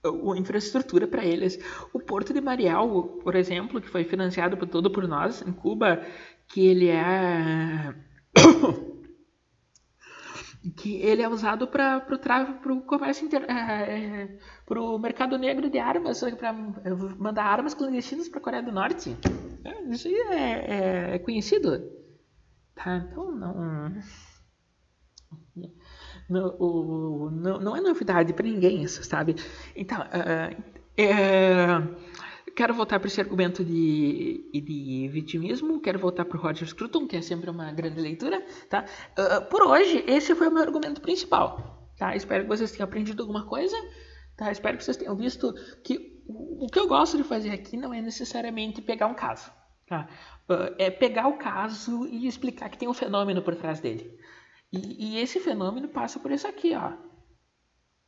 [0.04, 1.58] a infraestrutura para eles.
[1.94, 6.04] O Porto de Mariel, por exemplo, que foi financiado por todo por nós em Cuba,
[6.46, 7.94] que ele é
[10.76, 12.02] que ele é usado para
[12.70, 18.28] o comércio inter, é, é, para o mercado negro de armas, para mandar armas clandestinas
[18.28, 19.16] para a Coreia do Norte.
[19.64, 21.90] É, isso aí é, é, é, conhecido.
[22.74, 22.96] Tá?
[22.96, 23.92] Então não,
[26.28, 29.36] não, o, não, não é novidade para ninguém isso, sabe?
[29.76, 30.62] Então, uh,
[30.96, 31.78] é,
[32.54, 37.16] quero voltar para esse argumento de, de vitimismo, quero voltar para o Roger Scruton, que
[37.16, 38.84] é sempre uma grande leitura, tá?
[39.18, 42.14] Uh, por hoje, esse foi o meu argumento principal, tá?
[42.14, 43.76] Espero que vocês tenham aprendido alguma coisa,
[44.36, 44.50] tá?
[44.50, 45.52] Espero que vocês tenham visto
[45.82, 49.50] que o, que eu gosto de fazer aqui não é necessariamente pegar um caso,
[49.86, 50.08] tá?
[50.48, 54.18] Uh, é pegar o caso e explicar que tem um fenômeno por trás dele.
[54.72, 56.92] E, e esse fenômeno passa por isso aqui, ó.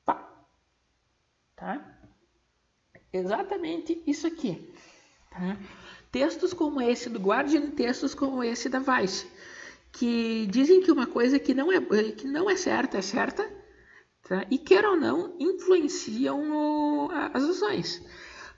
[0.04, 0.46] Pá.
[1.54, 1.95] Tá?
[3.16, 4.72] Exatamente isso aqui.
[5.30, 5.56] Tá?
[6.10, 9.26] Textos como esse do Guardian, textos como esse da Vice,
[9.92, 11.80] que dizem que uma coisa que não é,
[12.12, 13.48] que não é certa é certa,
[14.28, 14.46] tá?
[14.50, 18.02] e quer ou não, influenciam as ações.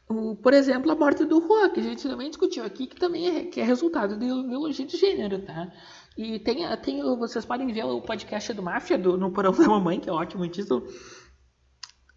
[0.08, 3.28] O, por exemplo, a morte do Juan, que a gente também discutiu aqui, que também
[3.28, 5.70] é, que é resultado de ideologia de gênero, tá?
[6.16, 10.00] E tem, tem, vocês podem ver o podcast do Máfia, do, no Porão da Mamãe,
[10.00, 10.86] que é ótimo título,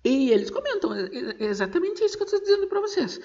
[0.03, 0.91] e eles comentam
[1.39, 3.19] exatamente isso que eu estou dizendo para vocês.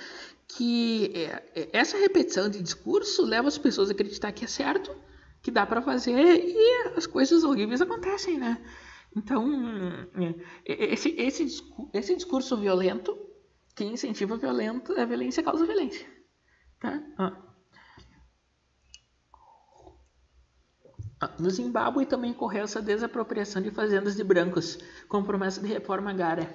[0.46, 4.94] Que é, é, essa repetição de discurso leva as pessoas a acreditar que é certo,
[5.42, 8.62] que dá para fazer e as coisas horríveis acontecem, né?
[9.16, 9.48] Então,
[10.66, 11.46] é, esse, esse,
[11.94, 13.18] esse discurso violento
[13.74, 16.06] que incentiva a, violento, a violência causa violência.
[16.78, 17.02] Tá?
[21.38, 26.52] No Zimbábue também ocorreu essa desapropriação de fazendas de brancos, com promessa de reforma agrária.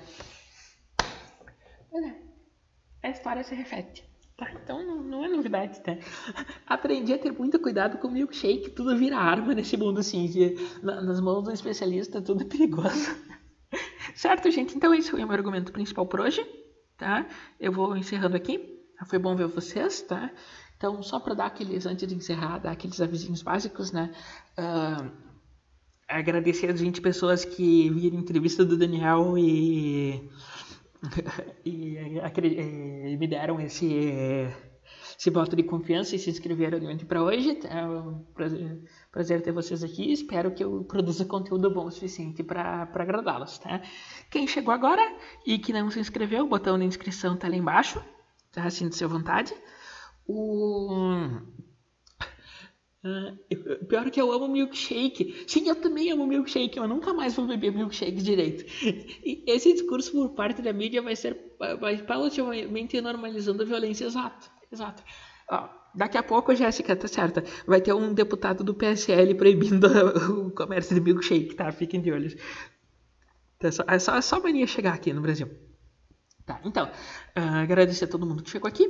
[1.92, 2.16] Olha,
[3.04, 4.10] a história se repete.
[4.38, 4.52] Tá?
[4.54, 5.98] Então não, não, é novidade, tá?
[6.66, 10.56] Aprendi a ter muito cuidado com o milkshake, tudo vira arma nesse mundo assim, de,
[10.82, 13.16] nas mãos do especialista tudo é perigoso.
[14.16, 14.76] certo, gente?
[14.76, 16.44] Então esse foi o meu argumento principal por hoje,
[16.98, 17.28] tá?
[17.60, 18.80] Eu vou encerrando aqui.
[19.06, 20.32] Foi bom ver vocês, tá?
[20.82, 24.12] Então, só para dar aqueles, antes de encerrar, dar aqueles avisinhos básicos, né?
[24.58, 25.12] Uh,
[26.08, 30.28] agradecer as 20 pessoas que viram a entrevista do Daniel e,
[31.64, 34.52] e, e, me deram esse,
[35.16, 37.60] esse voto de confiança e se inscreveram para hoje.
[37.70, 40.12] É um prazer, prazer, ter vocês aqui.
[40.12, 43.60] Espero que eu produza conteúdo bom o suficiente para agradá-los.
[43.60, 43.84] Tá?
[44.32, 45.16] Quem chegou agora
[45.46, 48.04] e que não se inscreveu, o botão de inscrição está ali embaixo.
[48.52, 48.68] Tá?
[48.72, 49.54] Sinta-se à vontade.
[50.28, 50.90] O.
[53.04, 55.44] Uh, pior que eu amo milkshake.
[55.48, 56.78] Sim, eu também amo milkshake.
[56.78, 58.64] Eu nunca mais vou beber milkshake direito.
[59.26, 64.06] E esse discurso por parte da mídia vai ser vai paulatinamente normalizando a violência.
[64.06, 65.04] Exato, exato.
[65.50, 67.44] Ó, daqui a pouco, Jéssica, tá certa.
[67.66, 69.88] Vai ter um deputado do PSL proibindo
[70.48, 71.72] o comércio de milkshake, tá?
[71.72, 72.38] Fiquem de olho.
[73.60, 75.48] É só, é só, é só mania chegar aqui no Brasil.
[76.46, 78.88] Tá, então, uh, agradecer a todo mundo que chegou aqui.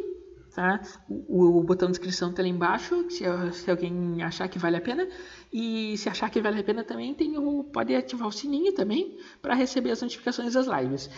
[0.54, 0.82] Tá?
[1.08, 3.24] O, o, botão de inscrição está ali embaixo, se,
[3.54, 5.08] se, alguém achar que vale a pena.
[5.52, 9.18] E se achar que vale a pena também, tem o, pode ativar o sininho também
[9.41, 11.10] para receber as notificações das lives.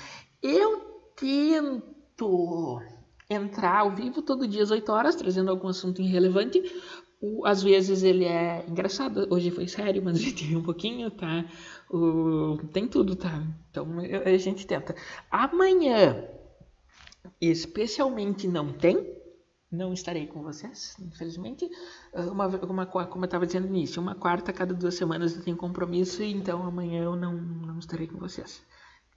[0.42, 0.80] Eu
[1.16, 2.80] tento
[3.28, 6.62] entrar ao vivo todo dia às 8 horas, trazendo algum assunto irrelevante.
[7.20, 11.46] O, às vezes ele é engraçado, hoje foi sério, mas a gente um pouquinho, tá?
[11.90, 13.42] O, tem tudo, tá?
[13.72, 13.88] Então
[14.26, 14.94] a gente tenta.
[15.32, 16.24] Amanhã,
[17.42, 19.23] especialmente não tem,
[19.74, 21.70] não estarei com vocês, infelizmente.
[22.14, 25.44] Ah, uma, uma, como eu estava dizendo no início, uma quarta cada duas semanas eu
[25.44, 28.64] tenho compromisso, então amanhã eu não, não estarei com vocês.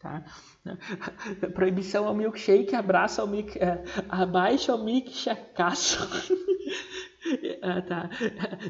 [0.01, 0.25] Tá?
[1.55, 5.99] Proibição ao milkshake, abraço ao milk, uh, abaixo ao milkshakeaço.
[7.63, 8.11] ah, tá.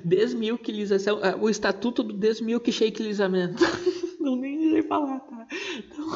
[0.05, 3.63] Desmilkilização, uh, o estatuto do desmilkshakeizamento.
[4.21, 5.47] não nem sei falar, tá?
[5.79, 6.07] Então,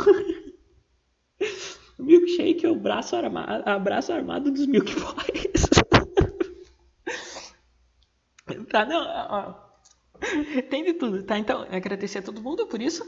[2.01, 5.69] o milkshake é o braço armado, abraço armado dos Milk Boys.
[8.71, 9.55] tá, não, ó,
[10.71, 11.39] tem de tudo, tá?
[11.39, 13.05] Então, agradecer a todo mundo por isso,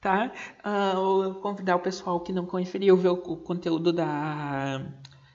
[0.00, 0.32] tá?
[0.64, 4.84] Uh, convidar o pessoal que não conferiu ver o, o conteúdo da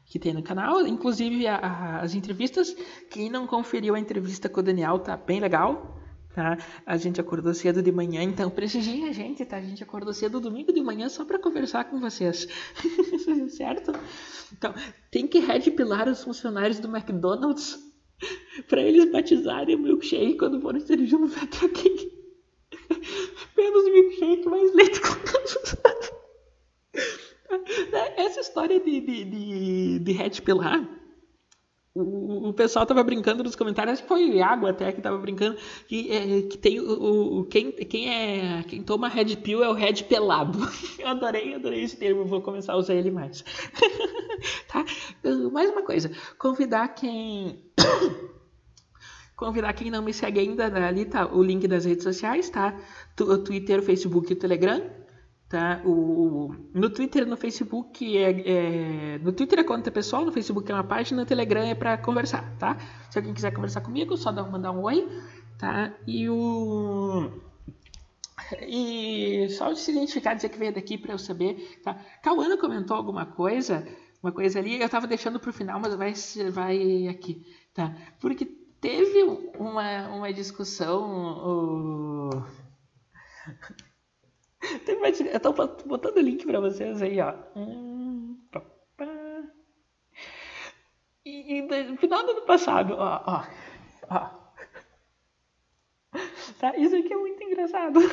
[0.05, 2.75] que tem no canal, inclusive a, a, as entrevistas.
[3.09, 6.00] Quem não conferiu a entrevista com o Daniel tá bem legal,
[6.33, 6.57] tá?
[6.85, 9.57] A gente acordou cedo de manhã, então prestigiem a gente, tá?
[9.57, 12.47] A gente acordou cedo domingo de manhã só para conversar com vocês,
[13.49, 13.91] certo?
[14.53, 14.73] Então,
[15.09, 17.79] tem que pilar os funcionários do McDonald's
[18.67, 22.11] para eles batizarem o milkshake quando forem servir no Petra King.
[23.57, 25.21] Menos milkshake, mais leite com
[28.17, 31.00] Essa história de, de, de, de pilar
[31.93, 36.09] o, pessoal tava brincando nos comentários, acho que foi Iago até que tava brincando, que,
[36.11, 40.03] é, que tem o, o, quem, quem, é, quem toma Red Pill é o Red
[40.03, 40.59] Pelado.
[40.97, 43.43] Eu adorei, adorei esse termo, vou começar a usar ele mais.
[44.71, 44.85] tá?
[45.51, 47.61] Mais uma coisa, convidar quem.
[49.35, 52.79] convidar quem não me segue ainda, ali tá o link das redes sociais, tá?
[53.15, 55.00] Twitter, Facebook e Telegram
[55.51, 55.81] Tá?
[55.83, 60.73] O, no Twitter, no Facebook, é, é, no Twitter é conta pessoal, no Facebook é
[60.73, 62.77] uma página, no Telegram é para conversar, tá?
[63.09, 65.09] Se alguém quiser conversar comigo, só dá, mandar um oi,
[65.59, 65.93] tá?
[66.07, 67.29] E o
[68.65, 71.95] e só se identificar, dizer que veio daqui para eu saber, tá?
[72.23, 73.85] Cauana comentou alguma coisa,
[74.23, 76.13] uma coisa ali, eu estava deixando para o final, mas vai
[76.49, 77.93] vai aqui, tá?
[78.21, 78.45] Porque
[78.79, 79.21] teve
[79.59, 81.11] uma, uma discussão
[81.45, 82.29] o...
[85.31, 85.53] Eu tô
[85.85, 87.33] botando o link pra vocês aí, ó.
[91.25, 93.43] E, e no final do ano passado, ó, ó,
[94.09, 94.29] ó.
[96.59, 96.75] Tá?
[96.77, 97.99] Isso aqui é muito engraçado.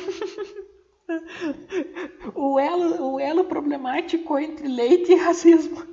[2.35, 5.87] o, elo, o elo problemático entre leite e racismo.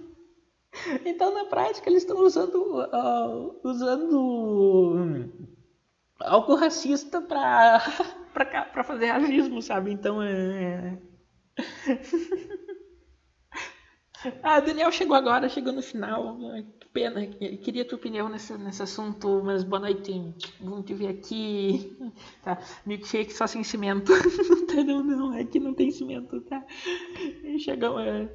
[1.04, 5.30] Então, na prática, eles estão usando, uh, usando
[6.20, 7.80] algo racista para
[8.32, 9.92] para fazer racismo, sabe?
[9.92, 10.98] Então é.
[14.42, 16.38] ah, Daniel chegou agora, chegou no final.
[16.78, 20.12] Que pena, queria tua opinião nesse, nesse assunto, mas boa noite.
[20.60, 21.96] Vamos te ver aqui.
[22.42, 24.12] Tá, milkshake só sem cimento.
[24.86, 26.64] não, não, é que não tem cimento, tá?
[27.58, 27.98] Chegou.
[28.00, 28.28] É...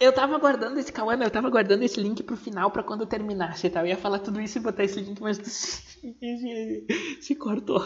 [0.00, 3.06] Eu tava guardando esse Kawana, eu tava guardando esse link pro final pra quando eu
[3.06, 3.82] terminasse, tá?
[3.82, 6.16] Eu ia falar tudo isso e botar esse link, mas se,
[7.20, 7.84] se cortou.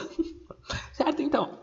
[0.93, 1.21] Certo?
[1.21, 1.59] Então,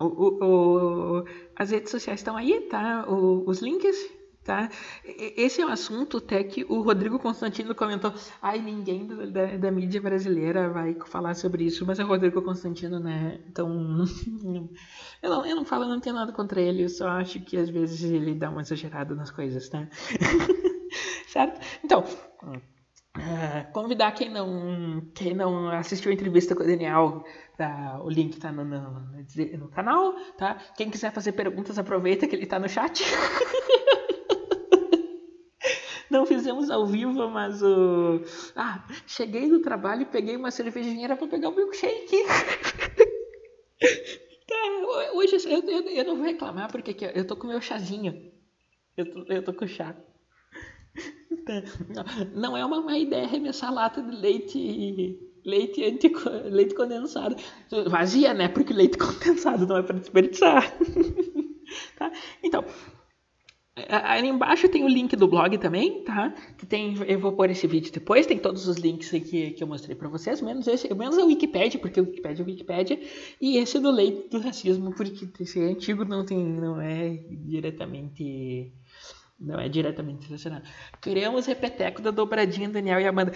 [0.00, 1.24] o, o, o,
[1.54, 3.06] as redes sociais estão aí, tá?
[3.08, 3.96] os links
[4.44, 4.68] Tá?
[5.02, 8.12] Esse é um assunto até que o Rodrigo Constantino comentou.
[8.42, 13.00] Ai, ninguém da, da, mídia brasileira vai falar sobre isso, mas é o Rodrigo Constantino,
[13.00, 13.40] né?
[13.48, 14.04] Então,
[15.22, 17.56] eu não, eu não falo, eu não tenho nada contra ele, eu só acho que
[17.56, 19.88] às vezes ele dá uma exagerada nas coisas, tá?
[21.26, 21.58] certo?
[21.82, 22.04] Então,
[23.16, 27.24] uh, convidar quem não, quem não assistiu a entrevista com o Daniel,
[27.56, 29.16] tá, o link tá no, no,
[29.58, 30.58] no canal, tá?
[30.76, 33.02] Quem quiser fazer perguntas, aproveita que ele tá no chat.
[36.14, 38.20] Não fizemos ao vivo, mas o.
[38.54, 42.22] Ah, cheguei do trabalho e peguei uma cervejinha para pegar o milkshake.
[44.46, 44.56] tá,
[45.14, 48.30] hoje eu, eu, eu, não vou reclamar porque aqui, eu tô com meu chazinho.
[48.96, 49.96] Eu tô, eu tô com chá.
[51.44, 52.04] Tá.
[52.32, 56.12] Não é uma má ideia arremessar lata de leite leite, anti,
[56.44, 57.34] leite condensado.
[57.88, 58.46] Vazia, né?
[58.48, 60.72] Porque leite condensado não é para desperdiçar.
[61.98, 62.12] tá?
[62.40, 62.64] Então,
[63.88, 66.34] Ali embaixo tem o link do blog também, tá?
[66.56, 69.66] Que tem, eu vou pôr esse vídeo depois, tem todos os links aqui que eu
[69.66, 73.00] mostrei para vocês, menos esse, menos a Wikipedia, porque o Wikipedia é o Wikipedia,
[73.40, 78.72] e esse do leite do racismo, porque esse é antigo não tem, não é diretamente
[79.38, 80.62] não é diretamente relacionado.
[81.00, 83.32] Criamos repeteco da dobradinha Daniel e Amanda.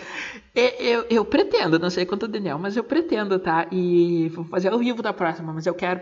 [0.55, 3.69] Eu, eu, eu, pretendo, não sei quanto o Daniel, mas eu pretendo, tá?
[3.73, 5.99] E vou fazer ao vivo da próxima, mas eu quero.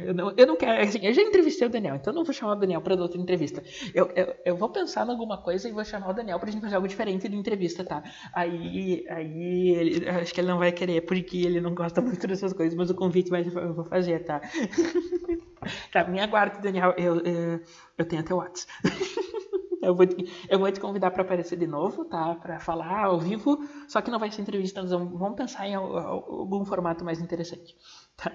[0.00, 0.82] Eu não, eu não quero.
[0.82, 3.62] Assim, eu já entrevistei o Daniel, então não vou chamar o Daniel para outra entrevista.
[3.94, 6.60] Eu, eu, eu, vou pensar em alguma coisa e vou chamar o Daniel pra gente
[6.60, 8.02] fazer algo diferente de entrevista, tá?
[8.32, 12.52] Aí, aí ele, acho que ele não vai querer, porque ele não gosta muito dessas
[12.52, 14.40] coisas, mas o convite vai, eu vou fazer, tá?
[15.92, 16.94] tá, me aguarde, Daniel.
[16.96, 17.60] Eu, eu,
[17.98, 18.72] eu tenho até WhatsApp.
[19.82, 22.34] eu, vou te, eu vou te convidar para aparecer de novo, tá?
[22.34, 23.58] Para falar ao vivo.
[23.88, 27.76] Só que não vai ser entrevista, nós vamos, vamos pensar em algum formato mais interessante.
[28.16, 28.32] Tá?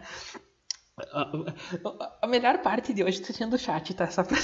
[2.21, 4.07] A, melhor parte de hoje está sendo o chat, tá?
[4.07, 4.37] Só pra...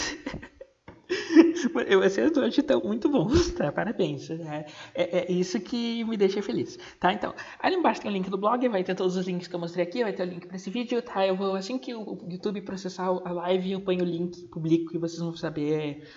[2.02, 3.72] Vocês hoje estão muito bons, tá?
[3.72, 4.30] Parabéns.
[4.30, 7.14] É, é, é, isso que me deixa feliz, tá?
[7.14, 9.60] Então, ali embaixo tem o link do blog, vai ter todos os links que eu
[9.60, 11.26] mostrei aqui, vai ter o link para esse vídeo, tá?
[11.26, 15.00] Eu vou, assim que o YouTube processar a live, eu ponho o link, publico e
[15.00, 16.08] vocês vão saber.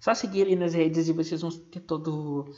[0.00, 2.52] Só seguirem nas redes e vocês vão ter todo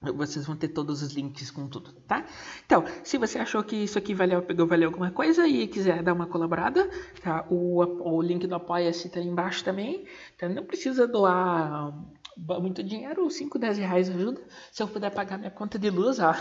[0.00, 2.24] vocês vão ter todos os links com tudo, tá?
[2.64, 6.12] Então, se você achou que isso aqui valeu, pegou, valeu alguma coisa e quiser dar
[6.12, 6.88] uma colaborada,
[7.22, 7.46] tá?
[7.50, 7.82] O,
[8.16, 10.06] o link do Apoia-se tá aí embaixo também.
[10.34, 11.92] Então, não precisa doar
[12.36, 14.42] muito dinheiro, 5, 10 reais ajuda.
[14.70, 16.34] Se eu puder pagar minha conta de luz, ó,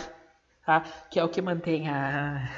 [0.65, 0.81] tá?
[1.09, 2.49] Que é o que mantém a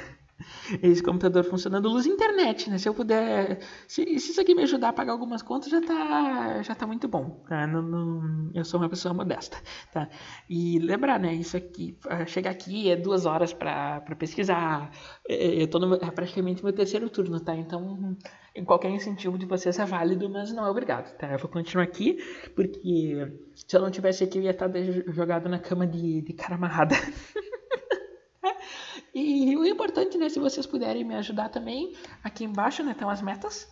[0.82, 2.78] esse computador funcionando, luz e internet, né?
[2.78, 6.62] Se eu puder, se, se, isso aqui me ajudar a pagar algumas contas, já tá,
[6.62, 7.42] já tá muito bom.
[7.48, 7.66] Tá?
[7.66, 9.58] Não, não, eu sou uma pessoa modesta,
[9.92, 10.08] tá?
[10.48, 11.34] E lembrar, né?
[11.34, 14.90] Isso aqui, chegar aqui é duas horas para pesquisar.
[15.28, 17.54] É, eu tô no, é praticamente meu terceiro turno, tá?
[17.56, 18.16] Então,
[18.64, 21.32] qualquer incentivo de vocês é válido, mas não é obrigado, tá?
[21.32, 22.18] Eu vou continuar aqui,
[22.54, 24.70] porque se eu não tivesse aqui, eu ia estar
[25.08, 26.94] jogado na cama de, de cara amarrada.
[29.18, 33.20] E o importante, né, se vocês puderem me ajudar também, aqui embaixo, né, estão as
[33.20, 33.66] metas,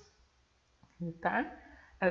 [1.20, 1.50] tá?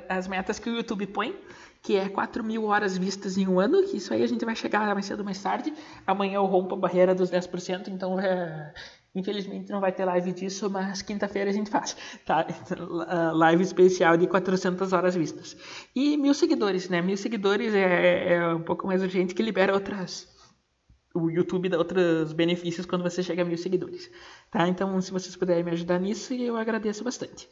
[0.09, 1.39] As metas que o YouTube põe,
[1.81, 4.55] que é 4 mil horas vistas em um ano, que isso aí a gente vai
[4.55, 5.73] chegar mais cedo ou mais tarde.
[6.07, 8.73] Amanhã eu rompo a barreira dos 10%, então é,
[9.15, 12.45] Infelizmente não vai ter live disso, mas quinta-feira a gente faz, tá?
[13.33, 15.55] Live especial de 400 horas vistas.
[15.95, 17.01] E mil seguidores, né?
[17.01, 20.34] Mil seguidores é, é um pouco mais urgente que libera outras...
[21.15, 24.11] O YouTube dá outros benefícios quando você chega a mil seguidores,
[24.51, 24.67] tá?
[24.67, 27.49] Então, se vocês puderem me ajudar nisso, eu agradeço bastante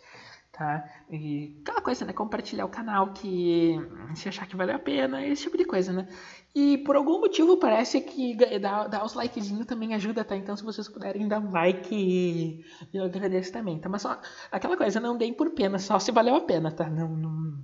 [0.54, 0.88] tá?
[1.10, 2.14] E aquela coisa, né?
[2.14, 3.76] Compartilhar o canal que
[4.16, 6.08] se achar que valeu a pena, esse tipo de coisa, né?
[6.56, 10.38] E por algum motivo parece que dar, dar os likezinhos também ajuda, tá?
[10.38, 13.90] Então se vocês puderem dar um like, eu agradeço também, tá?
[13.90, 16.88] Mas só aquela coisa, não deem por pena, só se valeu a pena, tá?
[16.88, 17.58] Não, não,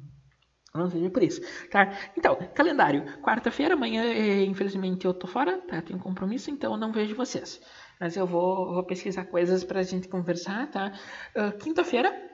[0.80, 1.94] não seja por isso, tá?
[2.18, 3.04] Então, calendário.
[3.22, 5.82] Quarta-feira, amanhã, eh, infelizmente, eu tô fora, tá?
[5.82, 7.62] Tenho compromisso, então eu não vejo vocês.
[8.00, 10.94] Mas eu vou, vou pesquisar coisas pra gente conversar, tá?
[11.36, 12.30] Uh, Quinta-feira,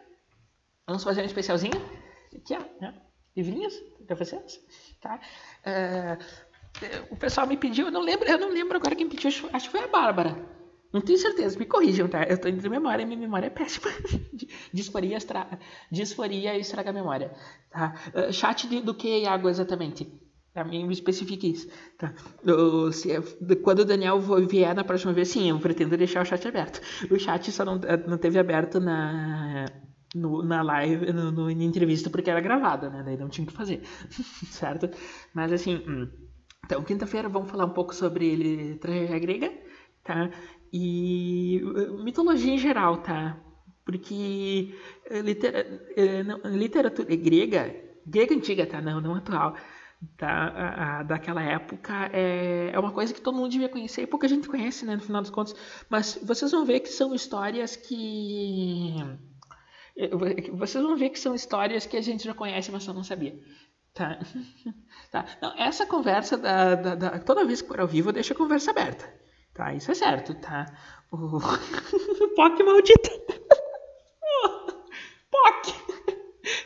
[0.88, 1.82] Vamos fazer um especialzinho?
[2.36, 2.94] Aqui, ó, né?
[3.36, 3.74] livrinhos
[4.06, 4.60] para vocês,
[5.02, 5.20] tá?
[5.66, 6.24] Uh,
[7.10, 9.72] o pessoal me pediu, eu não lembro, eu não lembro agora quem pediu, acho que
[9.72, 10.55] foi a Bárbara.
[10.96, 12.24] Não tenho certeza, me corrijam, tá?
[12.24, 13.92] Eu tô indo de memória, minha memória é péssima.
[14.72, 15.46] Disforia, estra...
[15.92, 17.34] Disforia estraga a memória.
[17.70, 17.96] Tá?
[18.14, 20.10] Uh, chat de, do que e água exatamente?
[20.54, 21.68] Pra mim, me especifique isso.
[21.98, 22.14] Tá?
[22.50, 23.10] Uh, se,
[23.62, 26.80] quando o Daniel vier na próxima vez, sim, eu pretendo deixar o chat aberto.
[27.12, 27.78] O chat só não,
[28.08, 29.66] não teve aberto na,
[30.16, 33.04] no, na live, no, no, na entrevista, porque era gravada, né?
[33.04, 33.82] Daí não tinha o que fazer,
[34.50, 34.90] certo?
[35.34, 36.08] Mas assim, hum.
[36.64, 39.52] então, quinta-feira vamos falar um pouco sobre tragédia grega,
[40.06, 40.32] tá?
[40.72, 43.38] E uh, mitologia em geral, tá?
[43.86, 44.76] Porque
[45.12, 48.82] uh, litera, uh, literatura grega, grega antiga, tá?
[48.82, 49.56] Não, não atual,
[50.18, 50.28] tá?
[50.28, 54.28] A, a, daquela época é, é uma coisa que todo mundo devia conhecer e pouca
[54.28, 54.96] gente conhece, né?
[54.96, 55.56] No final dos contos.
[55.90, 58.96] Mas vocês vão ver que são histórias que
[60.54, 63.40] vocês vão ver que são histórias que a gente já conhece, mas só não sabia.
[63.94, 64.20] Tá?
[65.10, 65.26] tá.
[65.42, 68.72] Não, essa conversa, da, da, da, toda vez que for ao vivo, deixa a conversa
[68.72, 69.12] aberta.
[69.56, 69.74] Tá?
[69.74, 70.66] Isso é certo, tá?
[71.10, 71.40] O
[72.36, 73.10] POC maldita.
[75.32, 75.74] POC!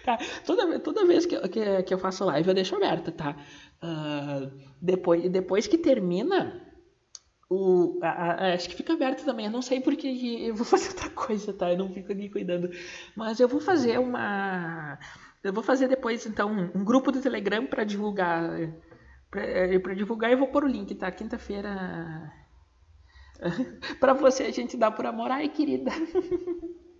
[0.03, 0.17] Tá?
[0.43, 3.35] Toda, toda vez que, que, que eu faço live, eu deixo aberta, tá?
[3.81, 6.65] Uh, depois, depois que termina
[7.47, 9.45] o, a, a, acho que fica aberto também.
[9.45, 11.71] Eu não sei porque eu vou fazer outra coisa, tá?
[11.71, 12.71] Eu não fico ali cuidando.
[13.15, 14.97] Mas eu vou fazer uma.
[15.43, 18.49] Eu vou fazer depois, então, um grupo do Telegram para divulgar.
[19.29, 21.11] Para divulgar, eu vou pôr o link, tá?
[21.11, 22.33] Quinta-feira.
[23.99, 25.31] para você, a gente dá por amor.
[25.31, 25.91] Ai, querida.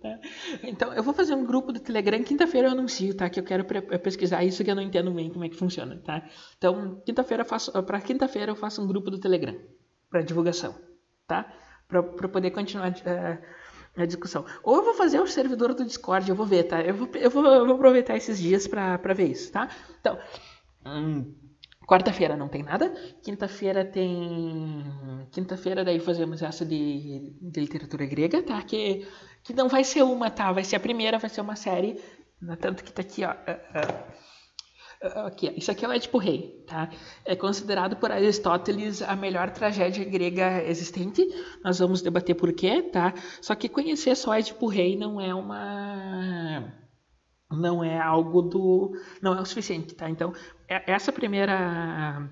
[0.00, 0.18] Tá?
[0.62, 2.22] Então, eu vou fazer um grupo do Telegram.
[2.22, 3.28] Quinta-feira eu anuncio, tá?
[3.28, 3.66] Que eu quero
[4.02, 6.26] pesquisar isso que eu não entendo bem como é que funciona, tá?
[6.56, 7.70] Então, quinta-feira faço.
[7.82, 9.54] Para quinta-feira eu faço um grupo do Telegram
[10.08, 10.74] para divulgação,
[11.26, 11.52] tá?
[11.86, 13.38] Para poder continuar uh,
[14.02, 14.46] a discussão.
[14.62, 16.80] Ou eu vou fazer o servidor do Discord, eu vou ver, tá?
[16.80, 19.68] Eu vou, eu vou, eu vou aproveitar esses dias para ver isso, tá?
[20.00, 20.18] Então,
[20.86, 21.34] hum,
[21.90, 22.88] quarta-feira não tem nada,
[23.20, 24.84] quinta-feira tem.
[25.32, 28.62] Quinta-feira daí fazemos essa de, de literatura grega, tá?
[28.62, 29.08] Que,
[29.42, 30.52] que não vai ser uma, tá?
[30.52, 32.00] Vai ser a primeira, vai ser uma série.
[32.60, 33.32] Tanto que tá aqui, ó.
[33.32, 34.20] Uh, uh,
[35.26, 36.90] Aqui, isso aqui é o Édipo Rei, tá?
[37.24, 41.26] É considerado por Aristóteles a melhor tragédia grega existente.
[41.64, 43.14] Nós vamos debater por quê, tá?
[43.40, 46.70] Só que conhecer só Édipo Rei não é uma
[47.50, 50.08] não é algo do não é o suficiente, tá?
[50.08, 50.32] Então,
[50.68, 52.30] é, essa primeira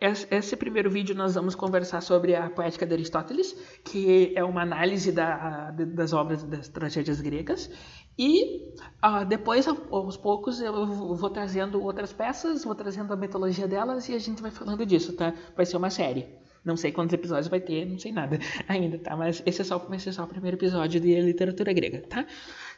[0.00, 3.52] esse primeiro vídeo nós vamos conversar sobre a poética de Aristóteles,
[3.84, 7.70] que é uma análise da, das obras das tragédias gregas.
[8.18, 14.08] E uh, depois, aos poucos, eu vou trazendo outras peças, vou trazendo a mitologia delas
[14.08, 15.32] e a gente vai falando disso, tá?
[15.56, 16.26] Vai ser uma série.
[16.64, 18.38] Não sei quantos episódios vai ter, não sei nada
[18.68, 19.16] ainda, tá?
[19.16, 22.26] Mas esse é só, vai ser só o primeiro episódio de literatura grega, tá?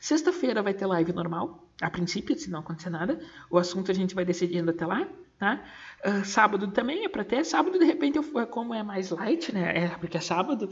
[0.01, 3.21] Sexta-feira vai ter live normal, a princípio, se não acontecer nada.
[3.51, 5.09] O assunto a gente vai decidindo até lá,
[5.39, 5.63] tá?
[6.05, 7.45] Uh, sábado também é para ter.
[7.45, 9.85] Sábado, de repente, eu, como é mais light, né?
[9.85, 10.71] É porque é sábado,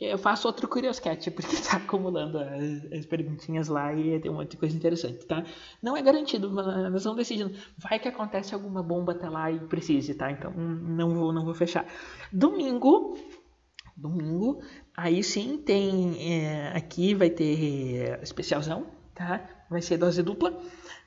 [0.00, 4.52] eu faço outro Curioscat, porque tá acumulando as, as perguntinhas lá e tem um monte
[4.52, 5.44] de coisa interessante, tá?
[5.82, 7.54] Não é garantido, nós vamos decidindo.
[7.76, 10.30] Vai que acontece alguma bomba até lá e precise, tá?
[10.30, 11.86] Então não vou, não vou fechar.
[12.32, 13.18] Domingo,
[13.96, 14.62] domingo,
[14.96, 18.86] aí sim tem é, aqui vai ter especialzão,
[19.18, 19.42] tá?
[19.68, 20.56] Vai ser dose dupla.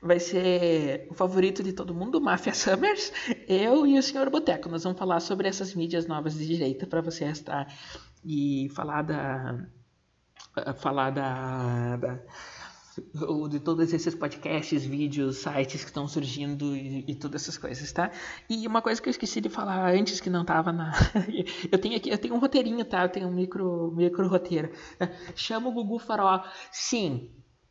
[0.00, 3.12] Vai ser o favorito de todo mundo, Mafia Summers,
[3.48, 4.68] eu e o Senhor Boteco.
[4.68, 7.72] Nós vamos falar sobre essas mídias novas de direita para você estar
[8.24, 9.64] e falar da
[10.76, 12.20] falar da, da
[13.48, 18.10] de todos esses podcasts, vídeos, sites que estão surgindo e, e, todas essas coisas, tá?
[18.50, 20.92] E uma coisa que eu esqueci de falar antes que não estava na
[21.72, 23.04] eu tenho aqui, eu tenho um roteirinho, tá?
[23.04, 24.70] Eu tenho um micro micro roteiro.
[25.34, 26.44] Chama o Gugu Farol.
[26.70, 27.30] Sim,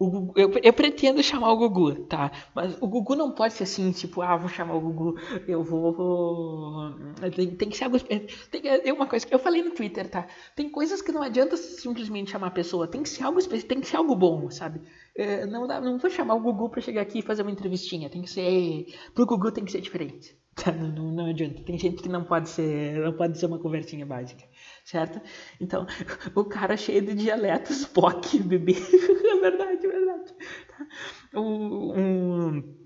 [0.10, 2.32] Gugu, eu, eu, pretendo chamar o Gugu, tá?
[2.56, 5.16] Mas o Gugu não pode ser assim, tipo, ah, vou chamar o Gugu,
[5.48, 6.92] eu vou.
[7.36, 8.00] Tem, tem, que ser algo.
[8.00, 10.28] Tem, é uma coisa que eu falei no Twitter, tá?
[10.56, 13.88] Tem coisas que não adianta simplesmente chamar a pessoa, tem que ser algo tem que
[13.88, 14.82] ser algo bom, sabe?
[15.16, 18.10] É, não, dá, não vou chamar o Gugu pra chegar aqui e fazer uma entrevistinha,
[18.10, 18.88] tem que ser.
[19.14, 20.40] Pro Gugu tem que ser diferente.
[20.54, 20.70] Tá?
[20.70, 21.64] Não, não, não adianta.
[21.64, 23.00] Tem gente que não pode ser.
[23.00, 24.44] Não pode ser uma conversinha básica
[24.86, 25.22] certo?
[25.60, 25.86] Então,
[26.36, 30.34] o cara cheio de dialetos, POC, bebê, é verdade, é verdade.
[30.68, 31.40] Tá?
[31.40, 32.82] Um,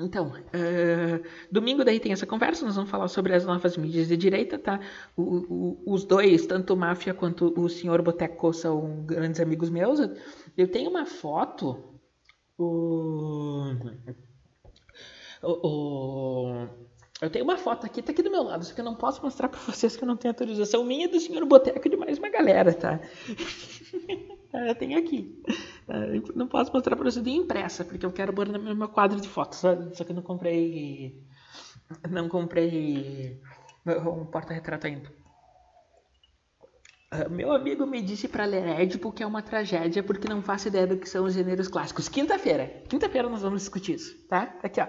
[0.00, 4.16] então, uh, domingo daí tem essa conversa, nós vamos falar sobre as novas mídias de
[4.16, 4.80] direita, tá?
[5.14, 10.00] O, o, os dois, tanto o Máfia quanto o senhor Boteco são grandes amigos meus.
[10.56, 12.00] Eu tenho uma foto,
[12.56, 13.74] o,
[15.42, 16.66] o,
[17.20, 19.22] eu tenho uma foto aqui, tá aqui do meu lado, só que eu não posso
[19.22, 22.18] mostrar para vocês que eu não tenho autorização minha do senhor Boteco e de mais
[22.18, 23.00] uma galera, tá?
[24.66, 25.42] eu tenho aqui.
[26.34, 29.28] Não posso mostrar para vocês, nem impressa, porque eu quero pôr no meu quadro de
[29.28, 31.22] fotos, só que eu não comprei.
[32.08, 33.40] Não comprei
[33.86, 35.10] um porta-retrato ainda.
[37.12, 40.68] Uh, meu amigo me disse para ler Édipo que é uma tragédia porque não faço
[40.68, 42.08] ideia do que são os gêneros clássicos.
[42.08, 42.84] Quinta-feira.
[42.88, 44.16] Quinta-feira nós vamos discutir isso?
[44.28, 44.86] Tá aqui, ó.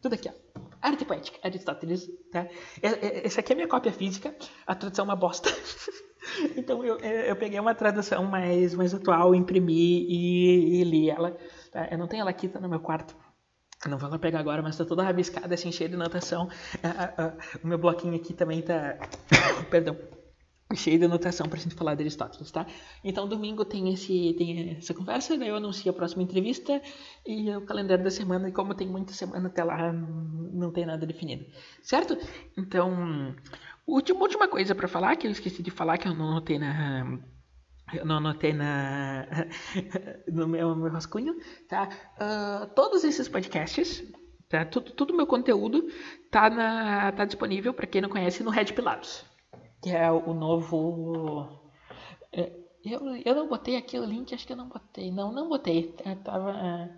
[0.00, 0.47] Tudo aqui, ó.
[0.80, 2.46] Arte poética, Aristóteles, tá?
[2.82, 4.34] Essa aqui é a minha cópia física,
[4.66, 5.50] a tradução é uma bosta.
[6.56, 11.36] então eu, eu peguei uma tradução mais, mais atual, imprimi e, e li ela.
[11.72, 11.88] Tá?
[11.90, 13.16] Eu não tenho ela aqui, tá no meu quarto.
[13.86, 16.48] Não vou lá pegar agora, mas tá toda rabiscada, assim, cheia de notação.
[17.62, 18.98] o meu bloquinho aqui também tá...
[19.70, 19.96] Perdão
[20.76, 22.66] cheio de anotação para a gente falar de Aristóteles, tá?
[23.02, 26.82] Então, domingo tem, esse, tem essa conversa, daí eu anuncio a próxima entrevista
[27.26, 31.06] e o calendário da semana, e como tem muita semana até lá, não tem nada
[31.06, 31.46] definido,
[31.82, 32.18] certo?
[32.56, 33.34] Então,
[33.86, 37.18] última, última coisa para falar, que eu esqueci de falar, que eu não anotei na...
[37.94, 39.26] Eu não anotei na,
[40.30, 41.34] no meu, meu rascunho,
[41.66, 41.88] tá?
[42.20, 44.04] Uh, todos esses podcasts,
[44.46, 44.66] tá?
[44.66, 45.88] Tudo, tudo meu conteúdo
[46.30, 49.24] tá, na, tá disponível, para quem não conhece, no Red Pilatos
[49.82, 51.48] que é o novo.
[52.32, 52.52] É,
[52.84, 55.10] eu, eu não botei aqui o link, acho que eu não botei.
[55.10, 55.94] Não, não botei.
[56.04, 56.50] É, tava.
[56.50, 56.90] É,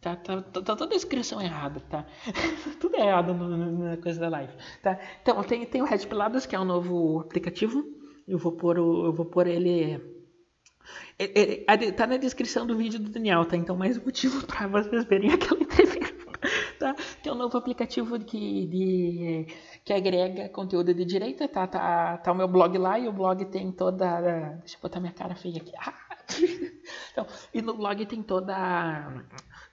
[0.00, 2.06] tá, tá, tá, tá toda a inscrição errada, tá?
[2.80, 4.52] Tudo errado na coisa da live,
[4.82, 4.98] tá?
[5.22, 7.84] Então, tem, tem o Red Piladas, que é um novo aplicativo.
[8.26, 10.00] Eu vou pôr, o, eu vou pôr ele.
[11.18, 13.56] É, é, tá na descrição do vídeo do Daniel, tá?
[13.56, 16.19] Então, mais motivo para vocês verem aquela entrevista.
[16.78, 16.94] Tá?
[17.22, 19.46] Tem um novo aplicativo que, de,
[19.84, 23.44] que agrega conteúdo de direita, tá, tá, tá o meu blog lá e o blog
[23.46, 24.58] tem toda.
[24.60, 25.72] Deixa eu botar minha cara feia aqui.
[25.78, 25.94] Ah!
[27.12, 29.24] Então, e no blog tem toda.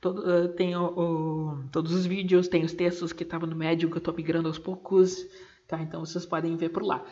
[0.02, 3.98] Todo, tem o, o, todos os vídeos, tem os textos que estavam no médium que
[3.98, 5.26] eu estou migrando aos poucos,
[5.68, 5.81] tá?
[5.81, 7.03] Então vocês podem ver por lá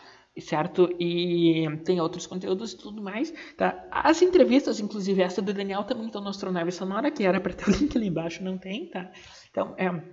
[0.42, 0.90] certo?
[1.00, 3.88] E tem outros conteúdos e tudo mais, tá?
[3.92, 7.70] As entrevistas, inclusive essa do Daniel, também estão no Astronave Sonora, que era para ter
[7.70, 9.12] o link ali embaixo, não tem, tá?
[9.50, 10.04] Então, é,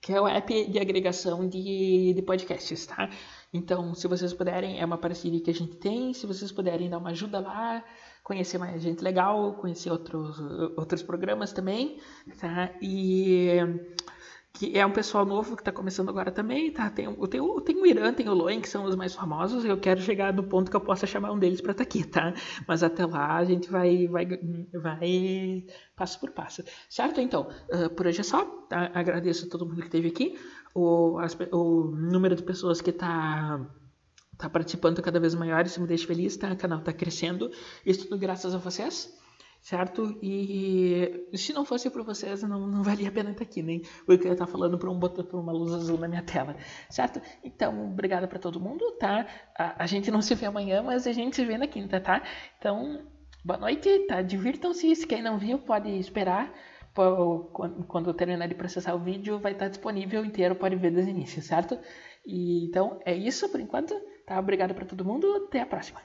[0.00, 3.08] que é o app de agregação de, de podcasts, tá?
[3.52, 6.98] Então, se vocês puderem, é uma parceria que a gente tem, se vocês puderem dar
[6.98, 7.84] uma ajuda lá,
[8.24, 10.40] conhecer mais gente legal, conhecer outros,
[10.76, 12.00] outros programas também,
[12.40, 12.74] tá?
[12.82, 13.58] E
[14.54, 16.90] que é um pessoal novo que está começando agora também, tá?
[16.90, 20.00] Tem, tem, tem o Irã, tem o Loen, que são os mais famosos, eu quero
[20.00, 22.34] chegar do ponto que eu possa chamar um deles para estar tá aqui, tá?
[22.68, 24.26] Mas até lá a gente vai, vai,
[24.74, 25.64] vai
[25.96, 26.62] passo por passo.
[26.88, 27.20] Certo?
[27.20, 28.66] Então, uh, por hoje é só?
[28.70, 30.38] Agradeço a todo mundo que esteve aqui,
[30.74, 33.66] o, as, o número de pessoas que está
[34.36, 36.52] tá participando cada vez maior, isso me deixa feliz, tá?
[36.52, 37.50] O canal está crescendo,
[37.86, 39.21] isso tudo graças a vocês
[39.62, 40.18] certo?
[40.20, 44.18] E se não fosse por vocês, não, não valia a pena estar aqui, nem o
[44.18, 46.56] que eu estar falando por, um botão, uma luz azul na minha tela,
[46.90, 47.22] certo?
[47.44, 49.24] Então, obrigada para todo mundo, tá?
[49.56, 52.22] A, a, gente não se vê amanhã, mas a gente se vê na quinta, tá?
[52.58, 53.06] Então,
[53.44, 54.20] boa noite, tá?
[54.20, 56.52] Divirtam-se, se quem não viu pode esperar.
[56.92, 61.14] Quando eu terminar de processar o vídeo, vai estar disponível inteiro, pode ver desde o
[61.14, 61.78] início, certo?
[62.26, 63.94] E, então, é isso por enquanto,
[64.26, 64.38] tá?
[64.38, 66.02] Obrigado para todo mundo, até a próxima.